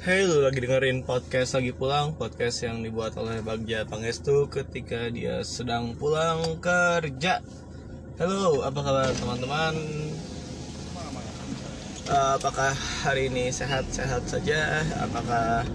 Hey, 0.00 0.24
lu 0.24 0.40
lagi 0.40 0.64
dengerin 0.64 1.04
podcast 1.04 1.60
lagi 1.60 1.76
pulang, 1.76 2.16
podcast 2.16 2.64
yang 2.64 2.80
dibuat 2.80 3.20
oleh 3.20 3.44
Bagja 3.44 3.84
Pangestu 3.84 4.48
ketika 4.48 5.12
dia 5.12 5.44
sedang 5.44 5.92
pulang 5.92 6.56
kerja. 6.56 7.44
Halo, 8.16 8.64
apa 8.64 8.80
kabar 8.80 9.12
teman-teman? 9.12 9.76
Apakah 12.08 12.72
hari 13.04 13.28
ini 13.28 13.52
sehat-sehat 13.52 14.24
saja? 14.24 14.80
Apakah 15.04 15.68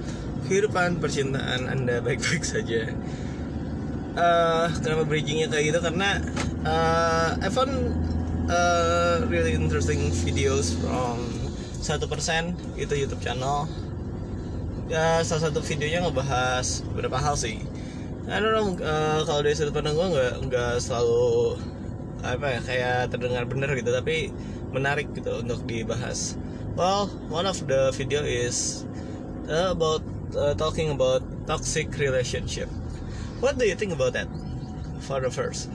kehidupan 0.49 0.97
percintaan 0.97 1.69
Anda 1.69 2.01
baik-baik 2.09 2.41
saja? 2.41 2.89
Eh, 4.17 4.65
kenapa 4.81 5.05
bridgingnya 5.05 5.53
kayak 5.53 5.69
gitu? 5.69 5.79
Karena 5.85 6.17
eh, 6.65 7.45
I 7.45 7.49
found 7.53 7.77
uh, 8.49 9.21
really 9.29 9.53
interesting 9.53 10.09
videos 10.25 10.73
from 10.81 11.21
1% 11.77 12.09
itu 12.81 12.93
YouTube 13.05 13.21
channel 13.21 13.69
ya 14.85 15.25
salah 15.25 15.49
satu 15.49 15.65
videonya 15.65 16.05
ngebahas 16.05 16.85
beberapa 16.93 17.17
hal 17.17 17.33
sih. 17.33 17.57
I 18.25 18.41
don't 18.41 18.53
know 18.53 18.73
uh, 18.81 19.21
kalau 19.25 19.45
dari 19.45 19.53
sudut 19.53 19.73
pandang 19.73 19.97
gue 19.97 20.07
nggak 20.09 20.33
nggak 20.49 20.73
selalu 20.81 21.57
apa 22.25 22.57
ya 22.57 22.59
kayak 22.65 22.97
terdengar 23.13 23.45
bener 23.45 23.69
gitu 23.77 23.93
tapi 23.93 24.33
menarik 24.73 25.09
gitu 25.13 25.41
untuk 25.41 25.61
dibahas. 25.65 26.37
Well 26.73 27.09
one 27.29 27.45
of 27.45 27.57
the 27.65 27.93
video 27.93 28.25
is 28.25 28.85
uh, 29.45 29.73
about 29.73 30.01
uh, 30.33 30.57
talking 30.57 30.89
about 30.93 31.21
toxic 31.45 31.93
relationship. 31.97 32.69
What 33.41 33.61
do 33.61 33.65
you 33.69 33.77
think 33.77 33.93
about 33.93 34.17
that? 34.17 34.29
For 35.05 35.21
the 35.21 35.29
first. 35.29 35.69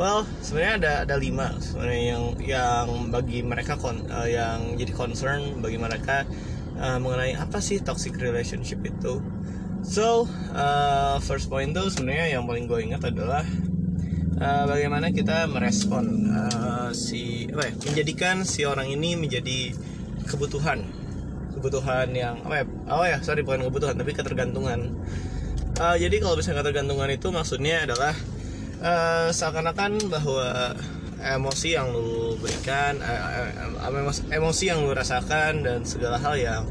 Well 0.00 0.24
sebenarnya 0.40 0.74
ada 0.80 0.92
ada 1.04 1.16
lima 1.20 1.52
sebenarnya 1.60 2.04
yang 2.16 2.24
yang 2.40 2.88
bagi 3.12 3.44
mereka 3.44 3.76
kon, 3.76 4.00
uh, 4.08 4.24
yang 4.24 4.80
jadi 4.80 4.92
concern 4.96 5.60
bagi 5.60 5.76
mereka 5.76 6.24
uh, 6.78 6.98
mengenai 7.00 7.36
apa 7.36 7.58
sih 7.58 7.80
toxic 7.80 8.16
relationship 8.20 8.80
itu. 8.84 9.20
So 9.82 10.30
uh, 10.54 11.18
first 11.18 11.50
point 11.50 11.74
tuh 11.74 11.90
sebenarnya 11.90 12.38
yang 12.38 12.46
paling 12.46 12.70
gue 12.70 12.78
ingat 12.86 13.02
adalah 13.10 13.42
uh, 14.38 14.64
bagaimana 14.70 15.10
kita 15.10 15.50
merespon 15.50 16.30
uh, 16.30 16.90
si 16.94 17.50
apa 17.50 17.70
ya, 17.70 17.72
menjadikan 17.90 18.46
si 18.46 18.62
orang 18.62 18.90
ini 18.90 19.18
menjadi 19.18 19.74
kebutuhan 20.26 20.86
kebutuhan 21.58 22.10
yang 22.14 22.38
apa 22.46 22.62
ya 22.62 22.64
oh 22.90 23.06
ya 23.06 23.18
sorry 23.22 23.46
bukan 23.46 23.66
kebutuhan 23.66 23.94
tapi 23.94 24.14
ketergantungan 24.14 24.94
uh, 25.78 25.96
jadi 25.98 26.16
kalau 26.18 26.34
misalnya 26.38 26.62
ketergantungan 26.66 27.10
itu 27.10 27.28
maksudnya 27.30 27.86
adalah 27.86 28.14
uh, 28.82 29.28
seakan-akan 29.30 30.10
bahwa 30.10 30.74
emosi 31.22 31.78
yang 31.78 31.94
lu 31.94 32.31
berikan 32.42 32.98
uh, 32.98 33.48
emosi 34.34 34.64
yang 34.66 34.82
lu 34.82 34.90
rasakan 34.92 35.62
dan 35.62 35.86
segala 35.86 36.18
hal 36.18 36.34
yang 36.34 36.62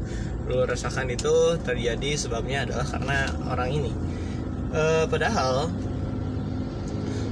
lu 0.46 0.68
rasakan 0.68 1.08
itu 1.08 1.56
terjadi 1.64 2.14
sebabnya 2.14 2.68
adalah 2.68 2.86
karena 2.86 3.18
orang 3.48 3.70
ini. 3.72 3.92
Uh, 4.72 5.04
padahal 5.08 5.72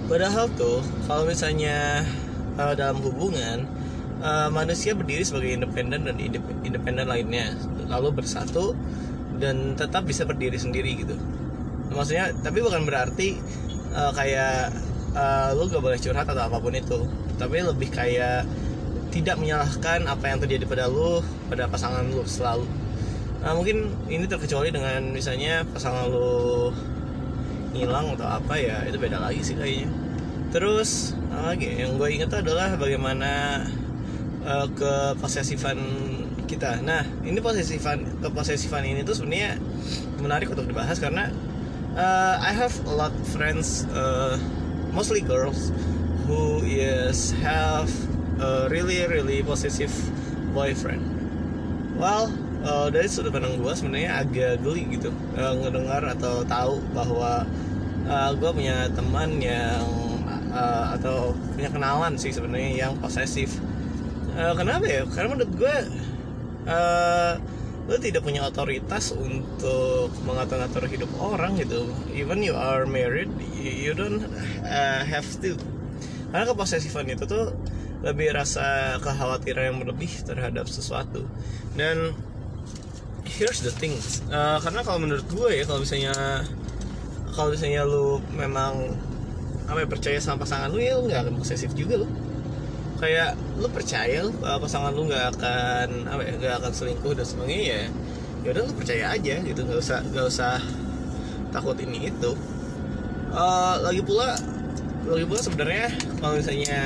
padahal 0.08 0.48
tuh 0.56 0.80
kalau 1.04 1.28
misalnya 1.28 2.02
uh, 2.56 2.74
dalam 2.74 2.98
hubungan 3.04 3.68
uh, 4.24 4.48
manusia 4.48 4.96
berdiri 4.96 5.22
sebagai 5.22 5.52
independen 5.52 6.08
dan 6.08 6.16
independen 6.64 7.06
lainnya. 7.06 7.52
Lalu 7.92 8.24
bersatu 8.24 8.72
dan 9.36 9.74
tetap 9.74 10.08
bisa 10.08 10.24
berdiri 10.24 10.56
sendiri 10.56 10.96
gitu. 10.96 11.16
Maksudnya 11.90 12.30
tapi 12.40 12.62
bukan 12.62 12.86
berarti 12.86 13.36
uh, 13.96 14.12
kayak 14.14 14.70
uh, 15.16 15.50
lu 15.58 15.66
gak 15.66 15.82
boleh 15.82 15.98
curhat 15.98 16.26
atau 16.28 16.46
apa 16.46 16.58
pun 16.62 16.74
itu 16.76 17.08
tapi 17.40 17.64
lebih 17.64 17.88
kayak 17.88 18.44
tidak 19.08 19.40
menyalahkan 19.40 20.04
apa 20.04 20.24
yang 20.28 20.38
terjadi 20.44 20.64
pada 20.68 20.84
lu 20.86 21.24
pada 21.48 21.64
pasangan 21.66 22.04
lu 22.04 22.22
selalu. 22.28 22.68
Nah 23.40 23.56
mungkin 23.56 23.88
ini 24.12 24.28
terkecuali 24.28 24.68
dengan 24.68 25.00
misalnya 25.10 25.64
pasangan 25.64 26.12
lu 26.12 26.68
hilang 27.72 28.12
atau 28.12 28.28
apa 28.28 28.54
ya 28.60 28.84
itu 28.84 29.00
beda 29.00 29.16
lagi 29.16 29.40
sih 29.40 29.56
kayaknya. 29.56 29.88
Terus 30.52 31.16
lagi 31.32 31.80
yang 31.80 31.96
gue 31.96 32.08
ingat 32.12 32.44
adalah 32.44 32.76
bagaimana 32.76 33.64
uh, 34.44 34.68
keposesifan 34.76 35.78
kita. 36.44 36.84
Nah 36.84 37.02
ini 37.24 37.40
posesifan 37.40 38.20
keposesifan 38.20 38.84
ini 38.84 39.00
tuh 39.02 39.16
sebenarnya 39.16 39.56
menarik 40.20 40.52
untuk 40.52 40.68
dibahas 40.68 41.00
karena 41.00 41.32
uh, 41.96 42.36
I 42.38 42.52
have 42.52 42.74
a 42.86 42.94
lot 42.94 43.14
of 43.14 43.26
friends 43.26 43.88
uh, 43.90 44.36
mostly 44.92 45.22
girls 45.22 45.70
who 46.30 46.62
is 46.62 47.34
have 47.42 47.90
a 48.38 48.70
really 48.70 49.02
really 49.10 49.42
possessive 49.42 49.90
boyfriend. 50.54 51.02
Well 51.98 52.30
uh, 52.62 52.86
dari 52.86 53.10
sudut 53.10 53.34
pandang 53.34 53.58
gue 53.58 53.72
sebenarnya 53.74 54.22
agak 54.22 54.62
geli 54.62 54.86
gitu 54.94 55.10
uh, 55.34 55.58
ngedengar 55.58 56.06
atau 56.06 56.46
tahu 56.46 56.78
bahwa 56.94 57.42
uh, 58.06 58.30
gue 58.38 58.50
punya 58.54 58.86
teman 58.94 59.42
yang 59.42 59.82
uh, 60.54 60.94
atau 60.94 61.34
punya 61.58 61.66
kenalan 61.74 62.14
sih 62.14 62.30
sebenarnya 62.30 62.86
yang 62.86 62.92
posesif. 63.02 63.58
Uh, 64.38 64.54
kenapa 64.54 64.86
ya? 64.86 65.02
Karena 65.10 65.34
menurut 65.34 65.52
gue 65.58 65.76
uh, 66.70 67.34
lu 67.90 67.98
tidak 67.98 68.22
punya 68.22 68.46
otoritas 68.46 69.10
untuk 69.10 70.14
mengatur-ngatur 70.22 70.86
hidup 70.86 71.10
orang 71.18 71.58
gitu. 71.58 71.90
Even 72.14 72.38
you 72.38 72.54
are 72.54 72.86
married 72.86 73.26
you 73.58 73.90
don't 73.98 74.22
uh, 74.62 75.02
have 75.02 75.26
to 75.42 75.58
karena 76.30 76.44
keposesifan 76.46 77.10
itu 77.10 77.26
tuh 77.26 77.54
lebih 78.00 78.32
rasa 78.32 78.96
kekhawatiran 79.02 79.74
yang 79.74 79.78
berlebih 79.82 80.08
terhadap 80.24 80.64
sesuatu. 80.70 81.26
Dan 81.76 82.16
here's 83.26 83.60
the 83.62 83.70
thing 83.70 83.94
uh, 84.32 84.58
karena 84.58 84.80
kalau 84.82 84.98
menurut 85.02 85.26
gue 85.28 85.62
ya 85.62 85.64
kalau 85.68 85.84
misalnya 85.84 86.42
kalau 87.30 87.54
misalnya 87.54 87.86
lu 87.86 88.18
memang 88.34 88.94
apa 89.70 89.86
ya, 89.86 89.88
percaya 89.88 90.18
sama 90.18 90.42
pasangan 90.42 90.66
lu 90.74 90.82
ya 90.82 90.98
lu 90.98 91.06
nggak 91.06 91.28
akan 91.28 91.34
posesif 91.38 91.70
juga 91.76 92.02
lu. 92.02 92.08
Kayak 93.00 93.38
lu 93.56 93.68
percaya 93.70 94.26
lu 94.26 94.32
pasangan 94.38 94.92
lu 94.92 95.06
nggak 95.08 95.38
akan 95.38 95.88
apa 96.10 96.20
ya 96.26 96.32
nggak 96.36 96.54
akan 96.62 96.72
selingkuh 96.74 97.12
dan 97.14 97.26
sebagainya 97.26 97.64
ya 97.64 97.82
ya 98.40 98.48
udah 98.56 98.62
lu 98.64 98.72
percaya 98.72 99.04
aja 99.12 99.34
gitu 99.44 99.60
nggak 99.62 99.78
usah 99.78 100.00
nggak 100.10 100.26
usah 100.26 100.56
takut 101.52 101.76
ini 101.82 102.08
itu. 102.08 102.32
Uh, 103.30 103.78
lagi 103.86 104.02
pula 104.02 104.34
lagi 105.16 105.26
pula 105.26 105.40
sebenarnya 105.42 105.86
kalau 106.22 106.34
misalnya 106.38 106.82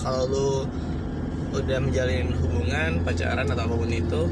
kalau 0.00 0.22
lu 0.28 0.50
udah 1.52 1.78
menjalin 1.80 2.32
hubungan 2.44 3.00
pacaran 3.04 3.48
atau 3.48 3.64
apa 3.64 3.74
pun 3.76 3.92
itu 3.92 4.22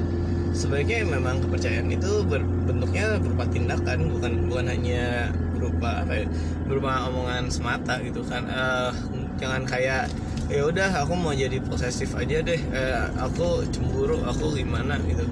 sebaiknya 0.57 1.05
memang 1.05 1.45
kepercayaan 1.45 1.93
itu 1.93 2.25
berbentuknya 2.25 3.21
berupa 3.21 3.45
tindakan 3.53 4.09
bukan 4.09 4.33
bukan 4.49 4.65
hanya 4.73 5.29
berupa 5.53 6.05
apa 6.05 6.25
ya 6.25 6.27
berupa 6.65 7.09
omongan 7.13 7.53
semata 7.53 8.01
gitu 8.01 8.25
kan. 8.25 8.49
Uh, 8.49 8.93
jangan 9.37 9.69
kayak 9.69 10.09
ya 10.49 10.65
udah 10.65 10.89
aku 11.05 11.13
mau 11.13 11.37
jadi 11.37 11.61
posesif 11.61 12.17
aja 12.17 12.41
deh 12.41 12.57
eh, 12.57 12.97
aku 13.21 13.69
cemburu 13.69 14.25
aku 14.25 14.57
gimana 14.57 14.97
gitu. 15.05 15.29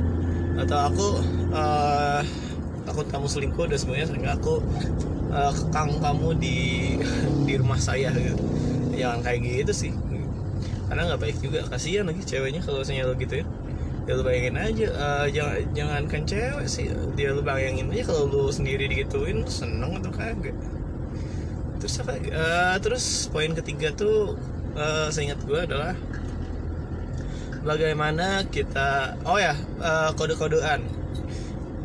Atau 0.60 0.78
aku 0.78 1.06
uh, 1.56 2.20
takut 2.84 3.06
kamu 3.08 3.26
selingkuh 3.28 3.64
dan 3.64 3.78
semuanya 3.80 4.06
sehingga 4.12 4.36
aku 4.36 4.60
uh, 5.34 5.50
kekang 5.50 5.98
kamu 5.98 6.28
di 6.38 6.58
di 7.44 7.54
rumah 7.58 7.76
saya 7.76 8.14
gitu. 8.14 8.38
Jangan 8.94 9.20
kayak 9.26 9.40
gitu 9.42 9.72
sih. 9.74 9.92
Karena 10.86 11.10
nggak 11.10 11.20
baik 11.20 11.36
juga. 11.42 11.66
Kasihan 11.66 12.06
lagi 12.06 12.22
ceweknya 12.22 12.62
kalau 12.62 12.80
misalnya 12.80 13.10
lo 13.10 13.14
gitu 13.18 13.42
ya. 13.42 13.46
Ya 14.04 14.20
lu 14.20 14.22
bayangin 14.22 14.60
aja 14.60 14.86
uh, 14.92 15.26
jangan 15.32 15.56
jangan 15.72 16.02
kan 16.06 16.22
cewek 16.28 16.66
sih. 16.68 16.86
Dia 17.18 17.34
lu 17.34 17.42
bayangin 17.42 17.90
aja 17.90 18.04
kalau 18.06 18.30
lu 18.30 18.42
sendiri 18.52 18.86
digituin 18.86 19.42
seneng 19.50 19.98
atau 19.98 20.12
kagak. 20.14 20.54
Terus 21.80 21.94
apa 22.00 22.12
uh, 22.16 22.76
terus 22.80 23.04
poin 23.32 23.50
ketiga 23.56 23.92
tuh 23.96 24.36
uh, 24.76 25.08
seingat 25.08 25.40
gue 25.44 25.56
adalah 25.56 25.96
bagaimana 27.64 28.44
kita 28.52 29.16
oh 29.24 29.40
ya 29.40 29.56
uh, 29.80 30.12
kode-kodean. 30.12 30.84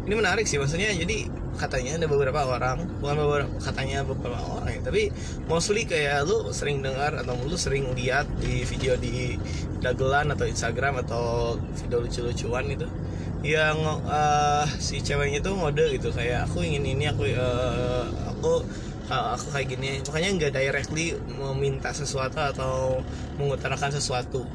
Ini 0.03 0.13
menarik 0.13 0.43
sih 0.43 0.59
maksudnya. 0.59 0.91
Jadi 0.91 1.38
katanya 1.59 1.99
ada 1.99 2.07
beberapa 2.07 2.39
orang 2.47 2.87
bukan 3.03 3.15
beberapa 3.19 3.51
katanya 3.59 4.07
beberapa 4.07 4.39
orang 4.39 4.79
ya 4.79 4.81
tapi 4.81 5.11
mostly 5.51 5.83
kayak 5.83 6.23
lu 6.23 6.55
sering 6.55 6.79
dengar 6.79 7.11
atau 7.19 7.35
lu 7.43 7.59
sering 7.59 7.91
lihat 7.91 8.25
di 8.39 8.63
video 8.63 8.95
di 8.95 9.35
dagelan 9.83 10.31
atau 10.31 10.47
Instagram 10.47 11.03
atau 11.03 11.59
video 11.75 11.99
lucu-lucuan 11.99 12.65
itu 12.71 12.87
yang 13.43 13.75
uh, 14.07 14.67
si 14.79 14.99
ceweknya 15.03 15.39
tuh 15.39 15.55
ngode 15.55 15.95
gitu 15.95 16.11
kayak 16.11 16.47
aku 16.47 16.63
ingin 16.63 16.83
ini 16.95 17.07
aku 17.11 17.27
uh, 17.35 18.07
aku 18.35 18.63
aku 19.09 19.47
kayak 19.51 19.67
gini 19.73 19.99
makanya 20.05 20.29
nggak 20.37 20.53
directly 20.53 21.17
meminta 21.33 21.89
sesuatu 21.89 22.37
atau 22.39 23.01
mengutarakan 23.41 23.89
sesuatu 23.89 24.45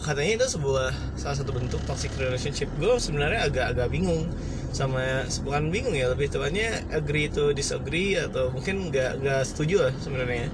katanya 0.00 0.42
itu 0.42 0.46
sebuah 0.56 0.90
salah 1.14 1.36
satu 1.36 1.52
bentuk 1.52 1.80
toxic 1.84 2.10
relationship. 2.16 2.68
Gue 2.80 2.96
sebenarnya 2.96 3.46
agak-agak 3.46 3.88
bingung 3.92 4.26
sama 4.70 5.26
bukan 5.42 5.68
bingung 5.68 5.94
ya 5.98 6.08
lebih 6.08 6.30
tepatnya 6.30 6.82
agree 6.94 7.26
to 7.26 7.50
disagree 7.50 8.14
atau 8.14 8.54
mungkin 8.54 8.88
nggak 8.88 9.20
nggak 9.20 9.42
setuju 9.44 9.90
lah 9.90 9.94
sebenarnya. 10.00 10.48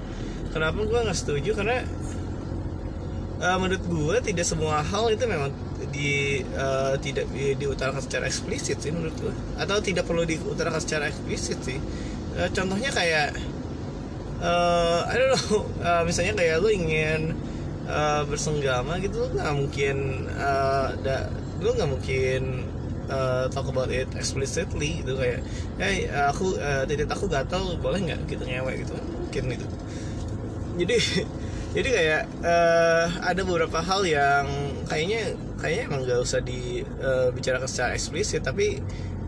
Kenapa 0.50 0.78
gue 0.82 1.00
nggak 1.04 1.18
setuju? 1.18 1.50
Karena 1.54 1.84
uh, 3.40 3.58
menurut 3.60 3.84
gue 3.84 4.16
tidak 4.32 4.46
semua 4.48 4.80
hal 4.80 5.12
itu 5.12 5.24
memang 5.28 5.52
di 5.92 6.40
uh, 6.56 6.96
tidak 6.98 7.28
di, 7.30 7.54
diutarakan 7.56 8.00
secara 8.02 8.26
eksplisit 8.28 8.80
sih 8.80 8.90
menurut 8.92 9.16
gue 9.20 9.34
atau 9.60 9.76
tidak 9.80 10.08
perlu 10.08 10.24
diutarakan 10.24 10.80
secara 10.80 11.08
eksplisit 11.12 11.60
sih. 11.62 11.78
Uh, 12.36 12.48
contohnya 12.52 12.90
kayak 12.92 13.36
uh, 14.40 15.06
I 15.08 15.14
don't 15.16 15.32
know 15.32 15.64
uh, 15.84 16.02
misalnya 16.08 16.36
kayak 16.36 16.60
lu 16.64 16.72
ingin 16.72 17.36
uh, 17.86 18.22
bersenggama 18.26 18.98
gitu 19.02 19.26
lu 19.26 19.28
nggak 19.38 19.54
mungkin 19.54 19.96
uh, 20.36 20.92
da, 21.00 21.30
lu 21.62 21.72
nggak 21.72 21.90
mungkin 21.90 22.66
uh, 23.10 23.46
talk 23.50 23.66
about 23.70 23.90
it 23.90 24.10
explicitly 24.18 25.02
gitu 25.02 25.16
kayak 25.16 25.40
hey 25.78 26.10
aku 26.10 26.58
uh, 26.58 26.84
titik 26.84 27.10
aku 27.10 27.30
gatal 27.30 27.78
boleh 27.78 28.02
nggak 28.02 28.20
gitu 28.28 28.42
ngewe? 28.44 28.72
gitu 28.82 28.94
mungkin 28.94 29.44
itu 29.54 29.66
jadi 30.76 30.96
jadi 31.76 31.88
kayak 31.92 32.22
uh, 32.40 33.06
ada 33.24 33.40
beberapa 33.44 33.78
hal 33.84 34.02
yang 34.08 34.46
kayaknya 34.88 35.36
kayaknya 35.60 35.82
emang 35.88 36.00
gak 36.04 36.20
usah 36.20 36.40
dibicarakan 36.44 37.68
uh, 37.68 37.70
secara 37.72 37.90
eksplisit 37.96 38.44
tapi 38.44 38.80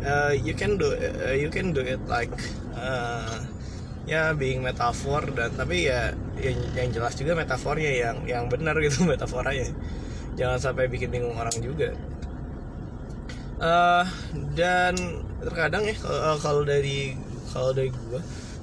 uh, 0.04 0.32
you 0.32 0.52
can 0.52 0.76
do 0.76 0.92
uh, 0.92 1.34
you 1.34 1.48
can 1.48 1.72
do 1.72 1.80
it 1.80 2.00
like 2.08 2.32
uh, 2.76 3.36
ya 4.08 4.32
being 4.32 4.64
metafor 4.64 5.28
dan 5.36 5.52
tapi 5.56 5.92
ya 5.92 6.16
yang, 6.40 6.58
yang 6.74 6.88
jelas 6.94 7.14
juga 7.18 7.34
metafornya 7.34 7.90
yang 7.90 8.16
yang 8.24 8.44
benar 8.46 8.78
gitu 8.80 9.04
metaforanya. 9.10 9.68
Jangan 10.38 10.58
sampai 10.58 10.86
bikin 10.86 11.10
bingung 11.10 11.34
orang 11.34 11.54
juga. 11.58 11.92
Uh, 13.58 14.06
dan 14.54 14.94
terkadang 15.42 15.82
ya 15.82 15.94
kalau 16.38 16.62
dari 16.62 17.18
kalau 17.50 17.74
dari 17.74 17.90
gue 17.90 18.20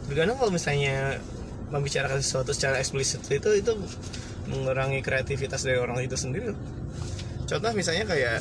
terkadang 0.08 0.40
kalau 0.40 0.56
misalnya 0.56 1.20
membicarakan 1.68 2.24
sesuatu 2.24 2.56
secara 2.56 2.80
eksplisit 2.80 3.28
itu 3.28 3.60
itu 3.60 3.76
mengurangi 4.48 5.04
kreativitas 5.04 5.68
dari 5.68 5.82
orang 5.82 6.00
itu 6.00 6.16
sendiri. 6.16 6.56
Contoh 7.44 7.72
misalnya 7.76 8.08
kayak 8.08 8.40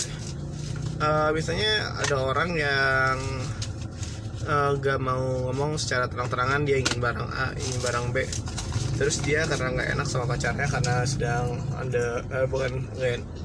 uh, 1.03 1.35
misalnya 1.35 1.99
ada 1.99 2.17
orang 2.23 2.51
yang 2.55 3.17
uh, 4.47 4.71
gak 4.79 5.01
mau 5.01 5.51
ngomong 5.51 5.81
secara 5.81 6.07
terang-terangan 6.07 6.63
dia 6.69 6.79
ingin 6.79 7.01
barang 7.01 7.29
A 7.33 7.47
ingin 7.57 7.79
barang 7.81 8.07
B 8.13 8.17
terus 8.95 9.19
dia 9.23 9.43
karena 9.45 9.75
nggak 9.75 9.89
enak 9.99 10.07
sama 10.07 10.25
pacarnya 10.35 10.67
karena 10.71 10.95
sedang 11.03 11.59
ada 11.75 12.23
uh, 12.31 12.47
bukan 12.47 12.87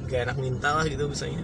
gak, 0.06 0.30
enak 0.30 0.36
minta 0.38 0.78
lah 0.78 0.86
gitu 0.86 1.10
misalnya. 1.10 1.42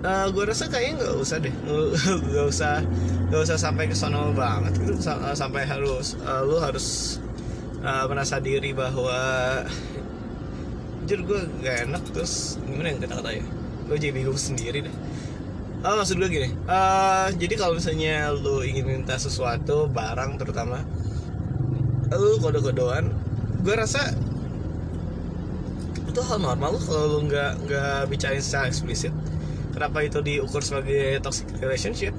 Uh, 0.00 0.32
gue 0.32 0.44
rasa 0.48 0.64
kayaknya 0.72 1.04
nggak 1.04 1.14
usah 1.20 1.36
deh 1.44 1.52
nggak 1.52 2.46
usah 2.56 2.80
nggak 3.28 3.40
usah 3.44 3.56
sampai 3.60 3.84
ke 3.84 3.92
sono 3.92 4.32
banget 4.32 4.80
gitu 4.80 4.96
sampai 5.36 5.68
harus 5.68 6.16
uh, 6.24 6.40
lu 6.40 6.56
harus 6.56 7.20
uh, 7.84 8.08
merasa 8.08 8.40
diri 8.40 8.72
bahwa 8.72 9.20
jujur 11.10 11.26
gue 11.26 11.40
gak 11.66 11.90
enak 11.90 12.02
terus 12.14 12.54
gimana 12.70 12.94
yang 12.94 13.02
kata-kata 13.02 13.30
ya? 13.34 13.44
Gue 13.90 13.96
jadi 13.98 14.14
bingung 14.14 14.38
sendiri 14.38 14.86
deh. 14.86 14.94
Oh, 15.82 15.98
maksud 15.98 16.22
gue 16.22 16.30
gini, 16.30 16.54
uh, 16.70 17.34
jadi 17.34 17.58
kalau 17.58 17.74
misalnya 17.74 18.30
lu 18.30 18.62
ingin 18.62 18.86
minta 18.86 19.18
sesuatu, 19.18 19.90
barang 19.90 20.38
terutama, 20.38 20.86
lu 22.18 22.40
kode-kodean, 22.42 23.12
gue 23.62 23.74
rasa 23.74 24.14
itu 26.10 26.20
hal 26.26 26.42
normal 26.42 26.74
kalau 26.82 27.18
lu 27.18 27.18
nggak 27.30 27.52
nggak 27.70 27.98
bicarain 28.10 28.42
secara 28.42 28.66
eksplisit. 28.66 29.14
Kenapa 29.70 30.02
itu 30.02 30.18
diukur 30.18 30.58
sebagai 30.64 31.22
toxic 31.22 31.46
relationship? 31.62 32.10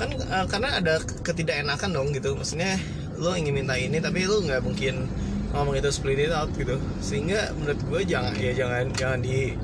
Kan 0.00 0.16
uh, 0.16 0.48
karena 0.48 0.80
ada 0.80 1.02
ketidakenakan 1.02 1.92
dong 1.92 2.08
gitu, 2.16 2.32
maksudnya 2.32 2.80
lo 3.18 3.34
ingin 3.34 3.52
minta 3.52 3.74
ini 3.74 3.98
tapi 3.98 4.24
lo 4.24 4.40
nggak 4.40 4.62
mungkin 4.62 5.10
ngomong 5.52 5.74
itu 5.80 5.90
split 5.90 6.28
it 6.28 6.32
out 6.32 6.52
gitu 6.54 6.76
sehingga 7.00 7.50
menurut 7.56 7.80
gue 7.88 8.00
jangan 8.04 8.36
ya 8.36 8.52
jangan 8.52 8.84
jangan 8.94 9.20
di 9.24 9.56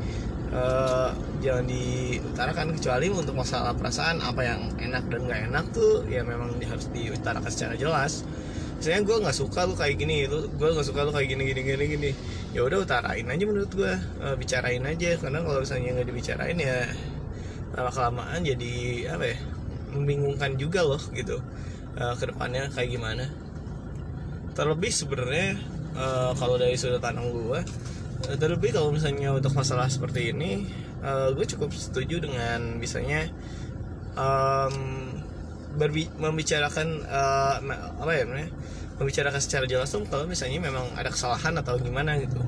uh, 0.51 1.13
jangan 1.45 1.65
diutarakan 1.69 2.67
kecuali 2.73 3.07
untuk 3.13 3.37
masalah 3.37 3.77
perasaan 3.77 4.19
apa 4.25 4.41
yang 4.43 4.61
enak 4.81 5.05
dan 5.13 5.21
nggak 5.29 5.41
enak 5.53 5.65
tuh 5.77 6.03
ya 6.09 6.25
memang 6.25 6.57
harus 6.65 6.89
diutarakan 6.91 7.51
secara 7.53 7.75
jelas 7.77 8.25
misalnya 8.85 9.01
gue 9.09 9.17
nggak 9.25 9.37
suka 9.41 9.65
lo 9.65 9.73
kayak 9.73 9.97
gini 9.97 10.29
lu 10.29 10.45
gue 10.45 10.69
nggak 10.69 10.85
suka 10.85 11.09
lo 11.09 11.11
kayak 11.17 11.33
gini 11.33 11.43
gini 11.49 11.61
gini 11.65 11.85
gini. 11.89 12.11
Ya 12.53 12.69
udah 12.69 12.85
utarain 12.85 13.25
aja 13.25 13.45
menurut 13.49 13.73
gue 13.73 13.93
uh, 14.21 14.37
bicarain 14.37 14.85
aja 14.85 15.17
karena 15.17 15.41
kalau 15.41 15.65
misalnya 15.65 15.97
nggak 15.97 16.09
dibicarain 16.13 16.59
ya 16.61 16.85
lama 17.73 17.91
kelamaan 17.97 18.45
jadi 18.45 18.73
apa 19.09 19.25
ya 19.33 19.37
membingungkan 19.97 20.61
juga 20.61 20.85
loh 20.85 21.01
gitu. 21.17 21.41
Uh, 21.97 22.13
ke 22.21 22.29
depannya 22.29 22.69
kayak 22.77 22.93
gimana. 22.93 23.25
Terlebih 24.53 24.93
sebenarnya 24.93 25.57
uh, 25.97 26.37
kalau 26.37 26.61
dari 26.61 26.77
sudut 26.77 27.01
pandang 27.01 27.33
gue 27.33 27.61
uh, 28.29 28.37
terlebih 28.37 28.77
kalau 28.77 28.93
misalnya 28.93 29.33
untuk 29.33 29.57
masalah 29.57 29.89
seperti 29.89 30.37
ini 30.37 30.69
uh, 31.01 31.33
gue 31.33 31.47
cukup 31.57 31.73
setuju 31.73 32.21
dengan 32.21 32.77
misalnya 32.77 33.33
um, 34.13 35.04
berbi 35.75 36.07
membicarakan 36.19 37.03
uh, 37.07 37.59
apa 37.99 38.13
ya 38.15 38.23
namanya 38.27 38.51
membicarakan 38.99 39.41
secara 39.43 39.67
jelas 39.67 39.91
tuh 39.91 40.07
kalau 40.07 40.25
misalnya 40.25 40.63
memang 40.63 40.87
ada 40.95 41.11
kesalahan 41.11 41.55
atau 41.59 41.75
gimana 41.83 42.15
gitu. 42.23 42.39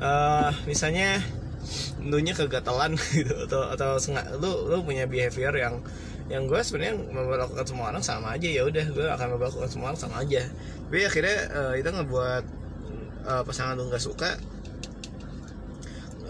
Uh, 0.00 0.50
misalnya 0.66 1.22
dunya 2.00 2.32
kegatalan 2.32 2.96
gitu 3.18 3.46
atau 3.46 3.70
atau 3.70 4.00
lu 4.40 4.72
lu 4.72 4.82
punya 4.82 5.06
behavior 5.06 5.52
yang 5.54 5.78
yang 6.30 6.46
gue 6.46 6.58
sebenarnya 6.62 6.94
melakukan 7.10 7.66
semua 7.66 7.90
orang 7.90 8.02
sama 8.06 8.38
aja 8.38 8.46
ya 8.46 8.62
udah 8.62 8.86
gue 8.86 9.06
akan 9.06 9.26
melakukan 9.38 9.70
semua 9.70 9.94
orang 9.94 10.00
sama 10.00 10.22
aja. 10.22 10.42
Tapi 10.90 11.06
akhirnya 11.06 11.38
uh, 11.54 11.74
itu 11.78 11.90
ngebuat 11.90 12.44
uh, 13.26 13.42
pasangan 13.46 13.78
lu 13.78 13.86
nggak 13.90 14.02
suka 14.02 14.30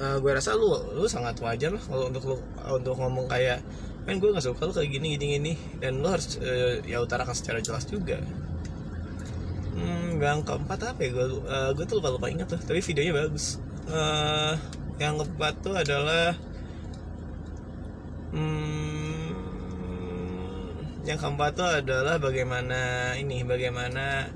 uh, 0.01 0.17
gue 0.19 0.31
rasa 0.33 0.57
lu 0.57 0.73
lu 0.97 1.05
sangat 1.07 1.37
wajar 1.45 1.71
lah 1.77 1.83
kalau 1.85 2.09
untuk 2.09 2.25
lu 2.25 2.37
untuk 2.73 2.97
ngomong 2.97 3.29
kayak 3.29 3.61
kan 4.07 4.17
gue 4.17 4.29
nggak 4.33 4.45
suka 4.45 4.63
lu 4.69 4.73
kayak 4.73 4.91
gini 4.91 5.07
gini 5.17 5.27
gini. 5.37 5.53
Dan 5.81 6.01
lu 6.01 6.09
harus 6.09 6.41
uh, 6.41 6.81
ya 6.85 7.01
utarakan 7.01 7.35
secara 7.37 7.59
jelas 7.61 7.85
juga. 7.87 8.21
Hmm, 9.71 10.19
yang 10.19 10.43
keempat 10.43 10.93
apa 10.93 11.01
ya? 11.01 11.11
Gue 11.15 11.27
uh, 11.47 11.87
tuh 11.87 11.97
lupa 12.03 12.11
lupa 12.13 12.27
ingat 12.29 12.53
tuh 12.53 12.61
tapi 12.61 12.83
videonya 12.83 13.13
bagus. 13.15 13.61
Uh, 13.91 14.55
yang 15.01 15.17
keempat 15.17 15.55
tuh 15.65 15.75
adalah 15.75 16.37
hmm, 18.37 19.33
yang 21.09 21.19
keempat 21.19 21.51
tuh 21.57 21.69
adalah 21.81 22.21
bagaimana 22.21 23.15
ini 23.17 23.43
bagaimana 23.43 24.29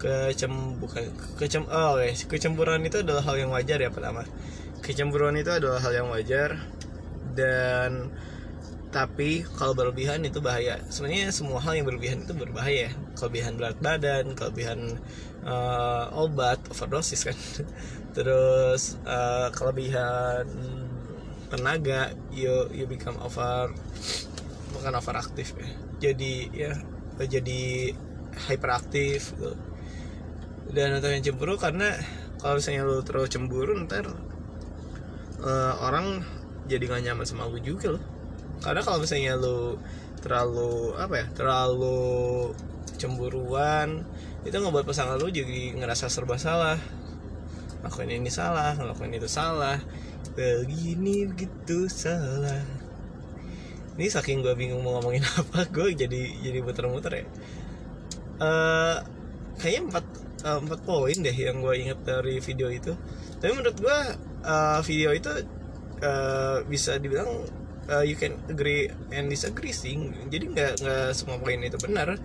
kecem 0.00 0.80
bukan 0.80 1.12
kecem 1.36 1.68
oh 1.68 2.00
guys 2.00 2.24
kecemburuan 2.24 2.80
itu 2.80 3.04
adalah 3.04 3.20
hal 3.20 3.36
yang 3.36 3.52
wajar 3.52 3.76
ya 3.76 3.92
pertama. 3.92 4.24
Kecemburuan 4.80 5.36
itu 5.36 5.52
adalah 5.52 5.78
hal 5.84 5.92
yang 5.92 6.08
wajar. 6.08 6.56
Dan 7.30 8.10
tapi 8.90 9.46
kalau 9.54 9.70
berlebihan 9.70 10.26
itu 10.26 10.42
bahaya. 10.42 10.82
Sebenarnya 10.90 11.30
semua 11.30 11.62
hal 11.62 11.78
yang 11.78 11.86
berlebihan 11.86 12.26
itu 12.26 12.34
berbahaya. 12.34 12.90
Kelebihan 13.14 13.54
berat 13.54 13.78
badan 13.78 14.34
kelebihan 14.34 14.98
uh, 15.46 16.10
obat 16.10 16.58
overdosis 16.74 17.22
kan. 17.22 17.38
Terus 18.16 18.98
uh, 19.06 19.54
kelebihan 19.54 20.42
tenaga 21.50 22.14
you 22.34 22.66
you 22.74 22.86
become 22.90 23.14
over 23.22 23.70
bukan 24.74 24.92
overaktif 24.98 25.54
ya. 25.54 25.70
Jadi 26.10 26.50
ya 26.50 26.74
jadi 27.22 27.94
hyperaktif 28.50 29.38
gitu. 29.38 29.54
Dan 30.70 30.98
atau 30.98 31.10
yang 31.10 31.22
cemburu 31.22 31.54
karena 31.58 31.94
kalau 32.42 32.58
misalnya 32.58 32.86
lu 32.86 33.02
terlalu 33.06 33.28
cemburu 33.30 33.74
ntar 33.86 34.06
uh, 35.46 35.74
orang 35.82 36.26
jadi 36.70 36.86
gak 36.86 37.02
nyaman 37.02 37.26
sama 37.26 37.50
lu 37.50 37.58
juga 37.58 37.98
loh 37.98 38.04
karena 38.60 38.80
kalau 38.84 39.00
misalnya 39.00 39.40
lu 39.40 39.80
terlalu 40.20 40.92
apa 41.00 41.14
ya 41.24 41.26
terlalu 41.32 42.52
cemburuan 43.00 44.04
itu 44.44 44.56
ngebuat 44.56 44.84
pasangan 44.84 45.16
lu 45.16 45.28
jadi 45.32 45.76
ngerasa 45.76 46.08
serba 46.08 46.36
salah. 46.36 46.76
Ngelakuin 47.80 48.12
ini 48.20 48.28
salah 48.32 48.76
ngelakuin 48.76 49.16
itu 49.16 49.28
salah. 49.28 49.80
Begini 50.36 51.28
begitu 51.28 51.88
salah. 51.88 52.60
Ini 53.96 54.08
saking 54.08 54.40
gue 54.40 54.52
bingung 54.56 54.80
mau 54.80 55.00
ngomongin 55.00 55.24
apa 55.40 55.68
gue 55.68 55.92
jadi 55.96 56.20
jadi 56.40 56.58
muter-muter 56.64 57.24
ya. 57.24 57.24
Uh, 58.40 58.96
kayaknya 59.60 59.92
empat 59.92 60.04
uh, 60.48 60.58
empat 60.64 60.80
poin 60.88 61.16
deh 61.20 61.36
yang 61.36 61.60
gue 61.60 61.74
inget 61.76 62.00
dari 62.04 62.40
video 62.40 62.68
itu. 62.72 62.96
Tapi 63.40 63.52
menurut 63.52 63.76
gue 63.76 63.98
uh, 64.44 64.80
video 64.84 65.12
itu 65.12 65.32
uh, 66.00 66.64
bisa 66.64 66.96
dibilang 66.96 67.28
uh, 67.88 68.04
you 68.04 68.18
can 68.18 68.36
agree 68.50 68.90
and 69.14 69.32
disagree 69.32 69.72
sih. 69.72 69.96
Jadi 70.28 70.52
nggak 70.52 70.72
nggak 70.82 71.06
semua 71.16 71.40
poin 71.40 71.56
itu 71.62 71.78
benar. 71.80 72.18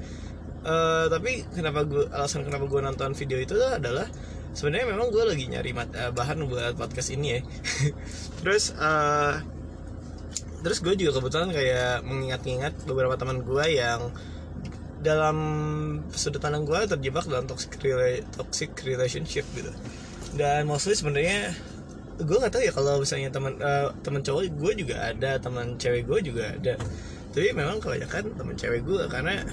Uh, 0.65 1.05
tapi 1.13 1.45
kenapa 1.53 1.85
gue 1.85 2.09
alasan 2.09 2.41
kenapa 2.41 2.65
gue 2.65 2.81
nonton 2.81 3.13
video 3.13 3.37
itu 3.37 3.53
adalah 3.61 4.09
sebenarnya 4.57 4.97
memang 4.97 5.13
gue 5.13 5.23
lagi 5.23 5.45
nyari 5.45 5.71
mat, 5.77 5.93
uh, 5.93 6.09
bahan 6.09 6.41
buat 6.49 6.73
podcast 6.73 7.13
ini 7.13 7.37
ya. 7.37 7.39
Terus 8.41 8.73
uh, 8.75 9.39
terus 10.65 10.81
gue 10.81 10.97
juga 10.97 11.21
kebetulan 11.21 11.53
kayak 11.53 12.01
mengingat-ingat 12.01 12.89
beberapa 12.89 13.13
teman 13.13 13.45
gue 13.45 13.65
yang 13.69 14.09
dalam 15.05 15.37
sudut 16.09 16.41
pandang 16.41 16.65
gue 16.65 16.89
terjebak 16.89 17.29
dalam 17.29 17.45
toxic 17.45 17.77
rela 17.85 18.25
toxic 18.33 18.73
relationship 18.81 19.45
gitu. 19.53 19.69
Dan 20.33 20.65
mostly 20.65 20.97
sebenarnya 20.97 21.53
gue 22.15 22.37
nggak 22.39 22.53
tahu 22.53 22.63
ya 22.63 22.71
kalau 22.71 23.03
misalnya 23.03 23.29
teman 23.31 23.53
uh, 23.59 23.91
teman 23.99 24.23
cowok 24.23 24.47
gue 24.55 24.71
juga 24.79 24.95
ada 25.11 25.35
teman 25.35 25.75
cewek 25.75 26.07
gue 26.07 26.19
juga 26.31 26.55
ada. 26.55 26.73
Tapi 27.35 27.51
memang 27.51 27.83
kebanyakan 27.83 28.31
teman 28.39 28.55
cewek 28.55 28.81
gue 28.87 29.03
karena 29.11 29.43